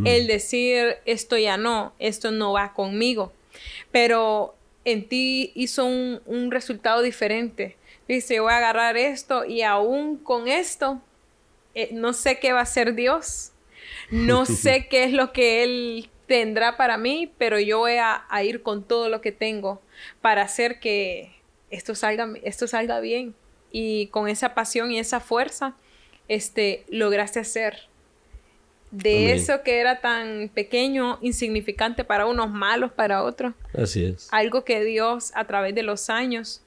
el 0.06 0.26
decir 0.26 0.96
esto 1.06 1.38
ya 1.38 1.58
no, 1.58 1.94
esto 2.00 2.32
no 2.32 2.54
va 2.54 2.74
conmigo. 2.74 3.32
Pero 3.92 4.56
en 4.86 5.08
ti 5.08 5.52
hizo 5.54 5.86
un, 5.86 6.50
resultado 6.50 7.02
diferente. 7.02 7.76
Dice, 8.08 8.40
voy 8.40 8.54
a 8.54 8.58
agarrar 8.58 8.96
esto 8.96 9.44
y 9.44 9.62
aún 9.62 10.18
con 10.18 10.48
esto, 10.48 11.02
eh, 11.76 11.90
no 11.92 12.13
sé 12.13 12.40
qué 12.40 12.54
va 12.54 12.60
a 12.60 12.63
hacer 12.63 12.96
Dios, 12.96 13.52
no 14.10 14.46
sé 14.48 14.88
qué 14.88 15.04
es 15.04 15.12
lo 15.12 15.34
que 15.34 15.63
Él 15.63 16.10
tendrá 16.28 16.78
para 16.78 16.98
mí, 16.98 17.32
pero 17.38 17.60
yo 17.60 17.80
voy 17.80 17.96
a 18.00 18.44
ir 18.44 18.62
con 18.62 18.84
todo 18.84 19.10
lo 19.10 19.22
que 19.22 19.32
tengo 19.32 19.82
para 20.22 20.44
hacer 20.44 20.80
que 20.80 21.32
esto 21.70 21.96
salga, 21.96 22.30
esto 22.44 22.68
salga 22.68 23.00
bien. 23.00 23.34
Y 23.72 24.08
con 24.08 24.28
esa 24.28 24.54
pasión 24.54 24.92
y 24.92 25.00
esa 25.00 25.20
fuerza, 25.20 25.76
este, 26.28 26.86
lograste 26.90 27.40
hacer 27.40 27.88
de 28.92 29.34
eso 29.34 29.63
que 29.63 29.80
era 29.80 30.00
tan 30.00 30.50
pequeño, 30.54 31.20
insignificante 31.22 32.04
para 32.04 32.26
unos, 32.26 32.50
malos 32.50 32.92
para 32.92 33.24
otros. 33.24 33.54
Así 33.74 34.06
es. 34.06 34.30
Algo 34.32 34.63
que 34.63 34.84
Dios 34.84 35.32
a 35.36 35.46
través 35.46 35.76
de 35.76 35.84
los 35.84 36.10
años 36.10 36.62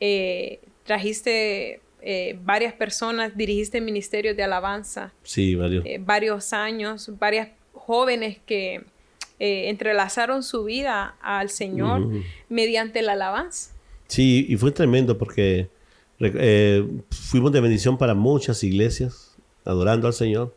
eh, 0.00 0.60
trajiste 0.84 1.80
eh, 2.00 2.38
varias 2.42 2.72
personas, 2.72 3.36
dirigiste 3.36 3.80
ministerios 3.80 4.36
de 4.36 4.42
alabanza. 4.42 5.12
Sí, 5.22 5.54
varios. 5.54 5.84
Eh, 5.84 5.98
varios 6.00 6.52
años, 6.52 7.10
varias 7.18 7.48
jóvenes 7.74 8.38
que 8.46 8.84
eh, 9.38 9.68
entrelazaron 9.68 10.42
su 10.42 10.64
vida 10.64 11.16
al 11.20 11.50
Señor 11.50 12.08
mediante 12.48 13.02
la 13.02 13.12
alabanza. 13.12 13.72
Sí, 14.06 14.46
y 14.48 14.56
fue 14.56 14.70
tremendo 14.72 15.18
porque 15.18 15.68
eh, 16.20 16.86
fuimos 17.10 17.52
de 17.52 17.60
bendición 17.60 17.98
para 17.98 18.14
muchas 18.14 18.64
iglesias, 18.64 19.36
adorando 19.64 20.06
al 20.06 20.14
Señor. 20.14 20.54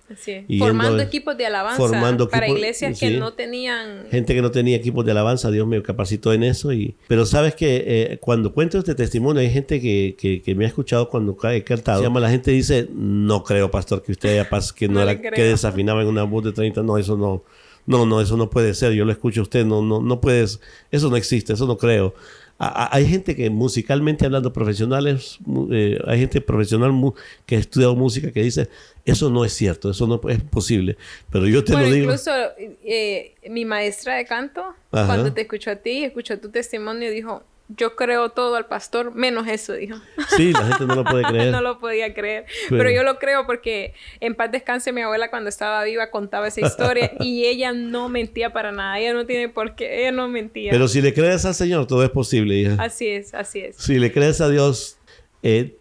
formando 0.60 1.02
equipos 1.02 1.36
de 1.36 1.48
alabanza 1.48 2.30
para 2.30 2.48
iglesias 2.48 2.98
que 2.98 3.18
no 3.18 3.34
tenían... 3.34 4.06
Gente 4.12 4.34
que 4.34 4.42
no 4.42 4.52
tenía 4.52 4.78
equipos 4.78 5.04
de 5.04 5.12
alabanza, 5.12 5.52
Dios 5.52 5.68
me 5.68 5.82
capacitó 5.82 6.32
en 6.32 6.44
eso. 6.44 6.72
Y, 6.72 6.96
pero 7.08 7.26
sabes 7.26 7.56
que 7.56 7.84
eh, 7.86 8.18
cuando 8.22 8.54
cuento 8.54 8.78
este 8.78 8.96
testimonio, 8.96 9.42
hay 9.42 9.50
gente 9.50 9.82
que, 9.82 10.16
que, 10.46 10.56
me 10.56 10.66
ha 10.66 10.68
escuchado 10.68 11.10
cuando 11.10 11.36
he 11.52 11.64
cantado. 11.64 12.00
Se 12.00 12.06
llama, 12.06 12.20
la 12.20 12.30
gente 12.30 12.52
dice, 12.52 12.88
no 12.94 13.44
creo, 13.44 13.72
pastor, 13.72 14.04
que 14.04 14.14
usted 14.14 14.40
haya 14.40 14.50
que 14.74 14.88
no, 14.90 15.02
era, 15.02 15.20
que 15.20 15.44
desafinaba 15.44 16.02
en 16.02 16.08
una 16.08 16.24
voz 16.24 16.46
de 16.46 16.54
30. 16.54 16.84
No, 16.84 16.98
eso 16.98 17.18
no 17.18 17.44
no, 17.86 18.06
no, 18.06 18.22
eso 18.22 18.38
no 18.38 18.50
puede 18.50 18.74
ser, 18.74 18.94
yo 18.94 19.06
lo 19.06 19.12
escucho 19.12 19.42
a 19.42 19.44
usted, 19.44 19.66
no, 19.66 19.82
no, 19.82 20.02
no 20.02 20.22
puedes, 20.22 20.60
eso 20.92 21.10
no 21.10 21.16
existe, 21.16 21.54
eso 21.54 21.66
no 21.66 21.78
creo. 21.78 22.14
hay 22.58 23.06
gente 23.08 23.36
que 23.36 23.50
musicalmente 23.50 24.26
hablando, 24.26 24.52
profesionales, 24.54 25.40
eh, 25.72 26.00
hay 26.06 26.20
gente 26.20 26.42
profesional 26.42 26.92
que 27.46 27.56
ha 27.56 27.60
estudiado 27.60 27.96
música 27.96 28.32
que 28.32 28.44
dice, 28.44 28.70
eso 29.06 29.30
no 29.30 29.46
es 29.46 29.54
cierto, 29.54 29.92
eso 29.92 30.08
no 30.08 30.22
es 30.30 30.42
posible. 30.42 30.98
Pero 31.32 31.48
yo 31.48 31.64
te 31.64 31.74
lo 31.74 31.84
digo. 31.84 31.98
Incluso 31.98 32.32
eh, 32.60 33.36
mi 33.50 33.66
maestra 33.66 34.16
de 34.16 34.26
canto, 34.26 34.64
cuando 34.90 35.34
te 35.34 35.42
escuchó 35.42 35.72
a 35.72 35.78
ti, 35.78 36.04
escuchó 36.04 36.40
tu 36.40 36.50
testimonio, 36.50 37.10
dijo, 37.12 37.44
yo 37.70 37.96
creo 37.96 38.30
todo 38.30 38.56
al 38.56 38.66
pastor, 38.66 39.14
menos 39.14 39.48
eso, 39.48 39.74
dijo. 39.74 39.98
Sí, 40.36 40.52
la 40.52 40.66
gente 40.66 40.86
no 40.86 40.96
lo 40.96 41.04
puede 41.04 41.24
creer. 41.30 41.52
no 41.52 41.62
lo 41.62 41.80
podía 41.80 42.14
creer. 42.14 42.46
Pero... 42.70 42.90
yo 42.90 43.04
lo 43.04 43.20
creo 43.20 43.46
porque 43.46 43.94
en 44.20 44.34
paz 44.36 44.52
descanse 44.52 44.92
mi 44.92 45.02
abuela 45.02 45.30
cuando 45.30 45.50
estaba 45.50 45.84
viva 45.84 46.10
contaba 46.10 46.48
esa 46.48 46.62
historia 46.62 47.12
y 47.20 47.46
ella 47.46 47.72
no 47.72 48.10
mentía 48.10 48.52
para 48.52 48.72
nada. 48.72 49.00
Ella 49.00 49.14
no 49.14 49.26
tiene 49.26 49.50
por 49.50 49.76
qué, 49.76 50.02
ella 50.02 50.12
no 50.12 50.28
mentía. 50.28 50.72
Pero 50.72 50.88
si 50.88 51.02
le 51.02 51.14
crees 51.14 51.46
al 51.46 51.54
Señor, 51.54 51.86
todo 51.86 52.04
es 52.04 52.10
posible, 52.10 52.56
hija. 52.56 52.76
Así 52.80 53.08
es, 53.08 53.34
así 53.36 53.60
es. 53.60 53.76
Si 53.76 54.00
le 54.00 54.12
crees 54.12 54.42
a 54.42 54.50
Dios, 54.50 54.98
eh, 55.44 55.78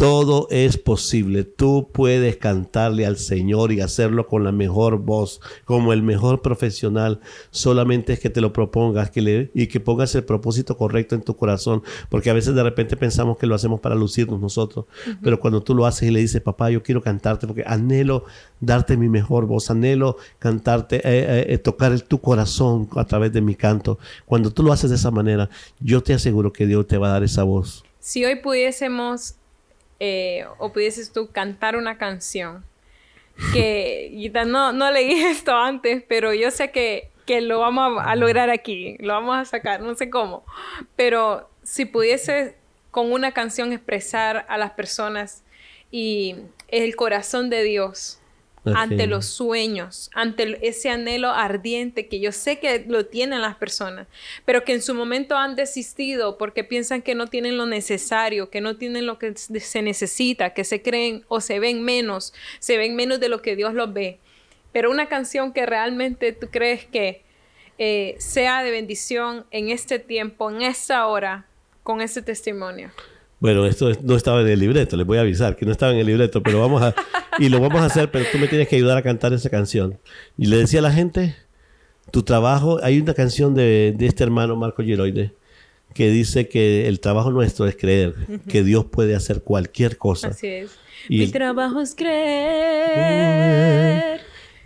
todo 0.00 0.46
es 0.48 0.78
posible. 0.78 1.44
Tú 1.44 1.90
puedes 1.92 2.38
cantarle 2.38 3.04
al 3.04 3.18
Señor 3.18 3.70
y 3.70 3.82
hacerlo 3.82 4.26
con 4.26 4.44
la 4.44 4.50
mejor 4.50 4.96
voz, 4.96 5.42
como 5.66 5.92
el 5.92 6.02
mejor 6.02 6.40
profesional. 6.40 7.20
Solamente 7.50 8.14
es 8.14 8.18
que 8.18 8.30
te 8.30 8.40
lo 8.40 8.50
propongas 8.50 9.10
que 9.10 9.20
le, 9.20 9.50
y 9.52 9.66
que 9.66 9.78
pongas 9.78 10.14
el 10.14 10.24
propósito 10.24 10.78
correcto 10.78 11.14
en 11.14 11.20
tu 11.20 11.36
corazón. 11.36 11.82
Porque 12.08 12.30
a 12.30 12.32
veces 12.32 12.54
de 12.54 12.62
repente 12.62 12.96
pensamos 12.96 13.36
que 13.36 13.46
lo 13.46 13.54
hacemos 13.54 13.80
para 13.80 13.94
lucirnos 13.94 14.40
nosotros. 14.40 14.86
Pero 15.22 15.38
cuando 15.38 15.62
tú 15.62 15.74
lo 15.74 15.84
haces 15.84 16.08
y 16.08 16.10
le 16.10 16.20
dices, 16.20 16.40
papá, 16.40 16.70
yo 16.70 16.82
quiero 16.82 17.02
cantarte 17.02 17.46
porque 17.46 17.64
anhelo 17.66 18.24
darte 18.58 18.96
mi 18.96 19.10
mejor 19.10 19.44
voz, 19.44 19.70
anhelo 19.70 20.16
cantarte, 20.38 20.96
eh, 20.96 21.00
eh, 21.04 21.46
eh, 21.46 21.58
tocar 21.58 22.00
tu 22.00 22.22
corazón 22.22 22.88
a 22.96 23.04
través 23.04 23.34
de 23.34 23.42
mi 23.42 23.54
canto. 23.54 23.98
Cuando 24.24 24.50
tú 24.50 24.62
lo 24.62 24.72
haces 24.72 24.88
de 24.88 24.96
esa 24.96 25.10
manera, 25.10 25.50
yo 25.78 26.02
te 26.02 26.14
aseguro 26.14 26.54
que 26.54 26.66
Dios 26.66 26.86
te 26.86 26.96
va 26.96 27.08
a 27.08 27.12
dar 27.12 27.22
esa 27.22 27.42
voz. 27.42 27.84
Si 27.98 28.24
hoy 28.24 28.36
pudiésemos 28.36 29.34
eh, 30.00 30.46
o 30.58 30.72
pudieses 30.72 31.12
tú 31.12 31.30
cantar 31.30 31.76
una 31.76 31.98
canción 31.98 32.64
que 33.52 34.30
no, 34.46 34.72
no 34.72 34.90
leí 34.90 35.12
esto 35.24 35.56
antes, 35.56 36.02
pero 36.08 36.32
yo 36.32 36.50
sé 36.50 36.70
que, 36.70 37.10
que 37.26 37.40
lo 37.40 37.60
vamos 37.60 38.02
a, 38.04 38.16
lograr 38.16 38.50
aquí, 38.50 38.96
lo 39.00 39.14
vamos 39.14 39.36
a 39.38 39.44
sacar, 39.44 39.80
no 39.80 39.94
sé 39.94 40.10
cómo, 40.10 40.44
pero 40.96 41.48
si 41.62 41.84
pudieses 41.84 42.54
con 42.90 43.12
una 43.12 43.32
canción 43.32 43.72
expresar 43.72 44.46
a 44.48 44.58
las 44.58 44.72
personas 44.72 45.44
y 45.90 46.36
el 46.68 46.96
corazón 46.96 47.50
de 47.50 47.62
Dios, 47.62 48.19
ante 48.64 49.06
los 49.06 49.26
sueños, 49.26 50.10
ante 50.14 50.66
ese 50.66 50.90
anhelo 50.90 51.30
ardiente 51.30 52.08
que 52.08 52.20
yo 52.20 52.32
sé 52.32 52.58
que 52.58 52.84
lo 52.86 53.06
tienen 53.06 53.40
las 53.40 53.56
personas, 53.56 54.06
pero 54.44 54.64
que 54.64 54.74
en 54.74 54.82
su 54.82 54.94
momento 54.94 55.36
han 55.36 55.56
desistido 55.56 56.36
porque 56.36 56.64
piensan 56.64 57.02
que 57.02 57.14
no 57.14 57.26
tienen 57.26 57.56
lo 57.56 57.66
necesario, 57.66 58.50
que 58.50 58.60
no 58.60 58.76
tienen 58.76 59.06
lo 59.06 59.18
que 59.18 59.34
se 59.36 59.82
necesita, 59.82 60.52
que 60.52 60.64
se 60.64 60.82
creen 60.82 61.24
o 61.28 61.40
se 61.40 61.58
ven 61.58 61.82
menos, 61.82 62.34
se 62.58 62.76
ven 62.76 62.96
menos 62.96 63.20
de 63.20 63.28
lo 63.28 63.40
que 63.42 63.56
Dios 63.56 63.72
los 63.74 63.92
ve. 63.92 64.18
Pero 64.72 64.90
una 64.90 65.08
canción 65.08 65.52
que 65.52 65.66
realmente 65.66 66.32
tú 66.32 66.48
crees 66.50 66.84
que 66.84 67.22
eh, 67.78 68.14
sea 68.18 68.62
de 68.62 68.70
bendición 68.70 69.46
en 69.50 69.70
este 69.70 69.98
tiempo, 69.98 70.50
en 70.50 70.62
esta 70.62 71.06
hora, 71.06 71.46
con 71.82 72.02
ese 72.02 72.20
testimonio. 72.22 72.90
Bueno, 73.40 73.66
esto 73.66 73.90
no 74.02 74.14
estaba 74.16 74.42
en 74.42 74.48
el 74.48 74.60
libreto, 74.60 74.96
les 74.98 75.06
voy 75.06 75.16
a 75.16 75.22
avisar 75.22 75.56
que 75.56 75.64
no 75.64 75.72
estaba 75.72 75.92
en 75.92 75.98
el 75.98 76.06
libreto, 76.06 76.42
pero 76.42 76.60
vamos 76.60 76.82
a... 76.82 76.94
Y 77.38 77.48
lo 77.48 77.58
vamos 77.58 77.80
a 77.80 77.86
hacer, 77.86 78.10
pero 78.10 78.26
tú 78.30 78.36
me 78.38 78.48
tienes 78.48 78.68
que 78.68 78.76
ayudar 78.76 78.98
a 78.98 79.02
cantar 79.02 79.32
esa 79.32 79.48
canción. 79.48 79.98
Y 80.36 80.44
le 80.46 80.58
decía 80.58 80.80
a 80.80 80.82
la 80.82 80.92
gente, 80.92 81.36
tu 82.10 82.22
trabajo, 82.22 82.80
hay 82.82 83.00
una 83.00 83.14
canción 83.14 83.54
de, 83.54 83.96
este 83.98 84.24
hermano 84.24 84.56
Marco 84.56 84.82
Giroide 84.82 85.32
que 85.94 86.10
dice 86.10 86.48
que 86.48 86.86
el 86.86 87.00
trabajo 87.00 87.30
nuestro 87.30 87.66
es 87.66 87.76
creer, 87.76 88.14
que 88.46 88.62
Dios 88.62 88.84
puede 88.84 89.16
hacer 89.16 89.42
cualquier 89.42 89.96
cosa. 89.96 90.28
Así 90.28 90.46
es. 90.46 90.72
Mi 91.08 91.26
trabajo 91.28 91.80
es 91.80 91.94
creer. 91.94 92.20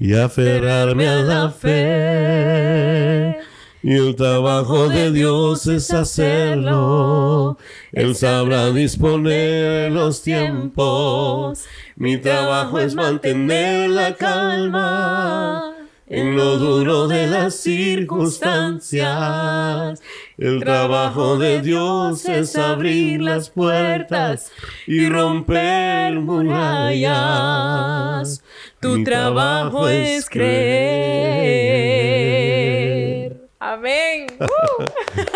Y 0.01 0.15
aferrarme 0.15 1.07
a 1.07 1.23
la 1.23 1.51
fe 1.51 3.39
y 3.85 3.95
el 3.97 4.17
trabajo 4.17 4.89
de 4.89 5.13
Dios 5.13 5.67
es 5.67 5.93
hacerlo. 5.93 7.59
Él 7.93 8.17
sabrá 8.17 8.71
disponer 8.71 9.93
los 9.93 10.23
tiempos. 10.23 11.67
Mi 11.95 12.17
trabajo 12.17 12.79
es 12.79 12.95
mantener 12.95 13.91
la 13.91 14.15
calma 14.15 15.75
en 16.07 16.35
lo 16.35 16.57
duro 16.57 17.09
de 17.09 17.27
las 17.27 17.57
circunstancias. 17.57 20.01
El 20.39 20.61
trabajo 20.61 21.37
de 21.37 21.61
Dios 21.61 22.25
es 22.25 22.57
abrir 22.57 23.21
las 23.21 23.51
puertas 23.51 24.51
y 24.87 25.11
romper 25.11 26.21
murallas. 26.21 27.03
Tu 28.81 29.05
trabajo 29.05 29.91
es 29.91 30.31
creer. 30.31 32.94
Amén. 33.65 34.27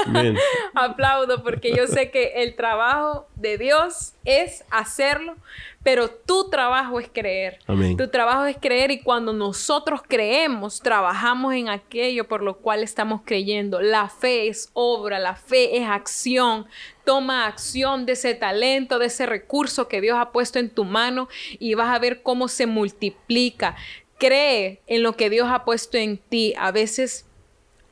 Aplaudo 0.75 1.43
porque 1.43 1.75
yo 1.75 1.87
sé 1.87 2.11
que 2.11 2.43
el 2.43 2.57
trabajo 2.57 3.27
de 3.37 3.57
Dios 3.57 4.13
es 4.27 4.65
hacerlo, 4.71 5.35
pero 5.83 6.11
tu 6.11 6.51
trabajo 6.51 7.01
es 7.01 7.09
creer. 7.09 7.59
Tu 7.97 8.09
trabajo 8.09 8.45
es 8.45 8.59
creer 8.59 8.91
y 8.91 9.01
cuando 9.01 9.33
nosotros 9.33 10.03
creemos, 10.07 10.83
trabajamos 10.83 11.55
en 11.55 11.71
aquello 11.71 12.29
por 12.29 12.43
lo 12.43 12.59
cual 12.59 12.83
estamos 12.83 13.23
creyendo. 13.25 13.81
La 13.81 14.11
fe 14.11 14.49
es 14.49 14.69
obra, 14.75 15.19
la 15.19 15.35
fe 15.35 15.79
es 15.79 15.89
acción. 15.89 16.67
Toma 17.07 17.47
acción 17.47 18.05
de 18.05 18.13
ese 18.13 18.35
talento, 18.35 18.99
de 18.99 19.07
ese 19.07 19.25
recurso 19.25 19.89
que 19.89 20.03
Dios 20.03 20.19
ha 20.21 20.33
puesto 20.33 20.59
en 20.59 20.69
tu 20.69 20.85
mano 20.85 21.29
y 21.59 21.73
vas 21.73 21.97
a 21.97 21.99
ver 21.99 22.23
cómo 22.23 22.49
se 22.49 22.67
multiplica. 22.67 23.75
Cree 24.19 24.83
en 24.87 25.03
lo 25.03 25.15
que 25.17 25.31
Dios 25.31 25.49
ha 25.51 25.65
puesto 25.65 25.97
en 25.97 26.19
ti. 26.19 26.53
A 26.59 26.73
veces 26.73 27.28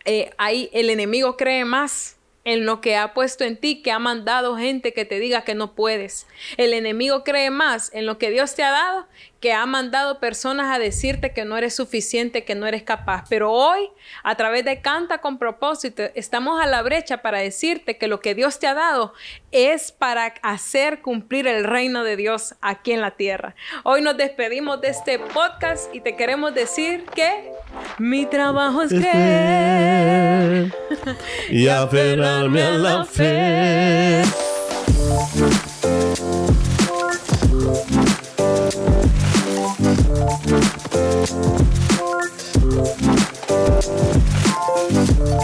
eh, 0.06 0.30
ahí 0.38 0.70
el 0.72 0.90
enemigo 0.90 1.36
cree 1.36 1.64
más 1.64 2.15
en 2.46 2.64
lo 2.64 2.80
que 2.80 2.96
ha 2.96 3.12
puesto 3.12 3.42
en 3.42 3.56
ti, 3.56 3.82
que 3.82 3.90
ha 3.90 3.98
mandado 3.98 4.56
gente 4.56 4.94
que 4.94 5.04
te 5.04 5.18
diga 5.18 5.42
que 5.42 5.56
no 5.56 5.74
puedes. 5.74 6.28
El 6.56 6.74
enemigo 6.74 7.24
cree 7.24 7.50
más 7.50 7.90
en 7.92 8.06
lo 8.06 8.18
que 8.18 8.30
Dios 8.30 8.54
te 8.54 8.62
ha 8.62 8.70
dado, 8.70 9.08
que 9.40 9.52
ha 9.52 9.66
mandado 9.66 10.20
personas 10.20 10.72
a 10.74 10.78
decirte 10.78 11.32
que 11.32 11.44
no 11.44 11.56
eres 11.56 11.74
suficiente, 11.74 12.44
que 12.44 12.54
no 12.54 12.68
eres 12.68 12.84
capaz. 12.84 13.24
Pero 13.28 13.50
hoy, 13.50 13.90
a 14.22 14.36
través 14.36 14.64
de 14.64 14.80
Canta 14.80 15.18
con 15.18 15.38
propósito, 15.38 16.04
estamos 16.14 16.62
a 16.62 16.66
la 16.66 16.82
brecha 16.82 17.20
para 17.20 17.38
decirte 17.38 17.98
que 17.98 18.06
lo 18.06 18.20
que 18.20 18.36
Dios 18.36 18.60
te 18.60 18.68
ha 18.68 18.74
dado 18.74 19.12
es 19.50 19.90
para 19.90 20.26
hacer 20.42 21.02
cumplir 21.02 21.48
el 21.48 21.64
reino 21.64 22.04
de 22.04 22.16
Dios 22.16 22.54
aquí 22.60 22.92
en 22.92 23.00
la 23.00 23.10
tierra. 23.10 23.56
Hoy 23.82 24.02
nos 24.02 24.16
despedimos 24.16 24.80
de 24.80 24.88
este 24.88 25.18
podcast 25.18 25.92
y 25.92 26.00
te 26.00 26.14
queremos 26.14 26.54
decir 26.54 27.04
que 27.12 27.50
mi 27.98 28.24
trabajo 28.24 28.82
es 28.82 28.90
creer 28.94 30.72
y 31.50 31.66
aferrarme 31.66 32.35
Daniel 32.36 32.82
López. 32.82 34.28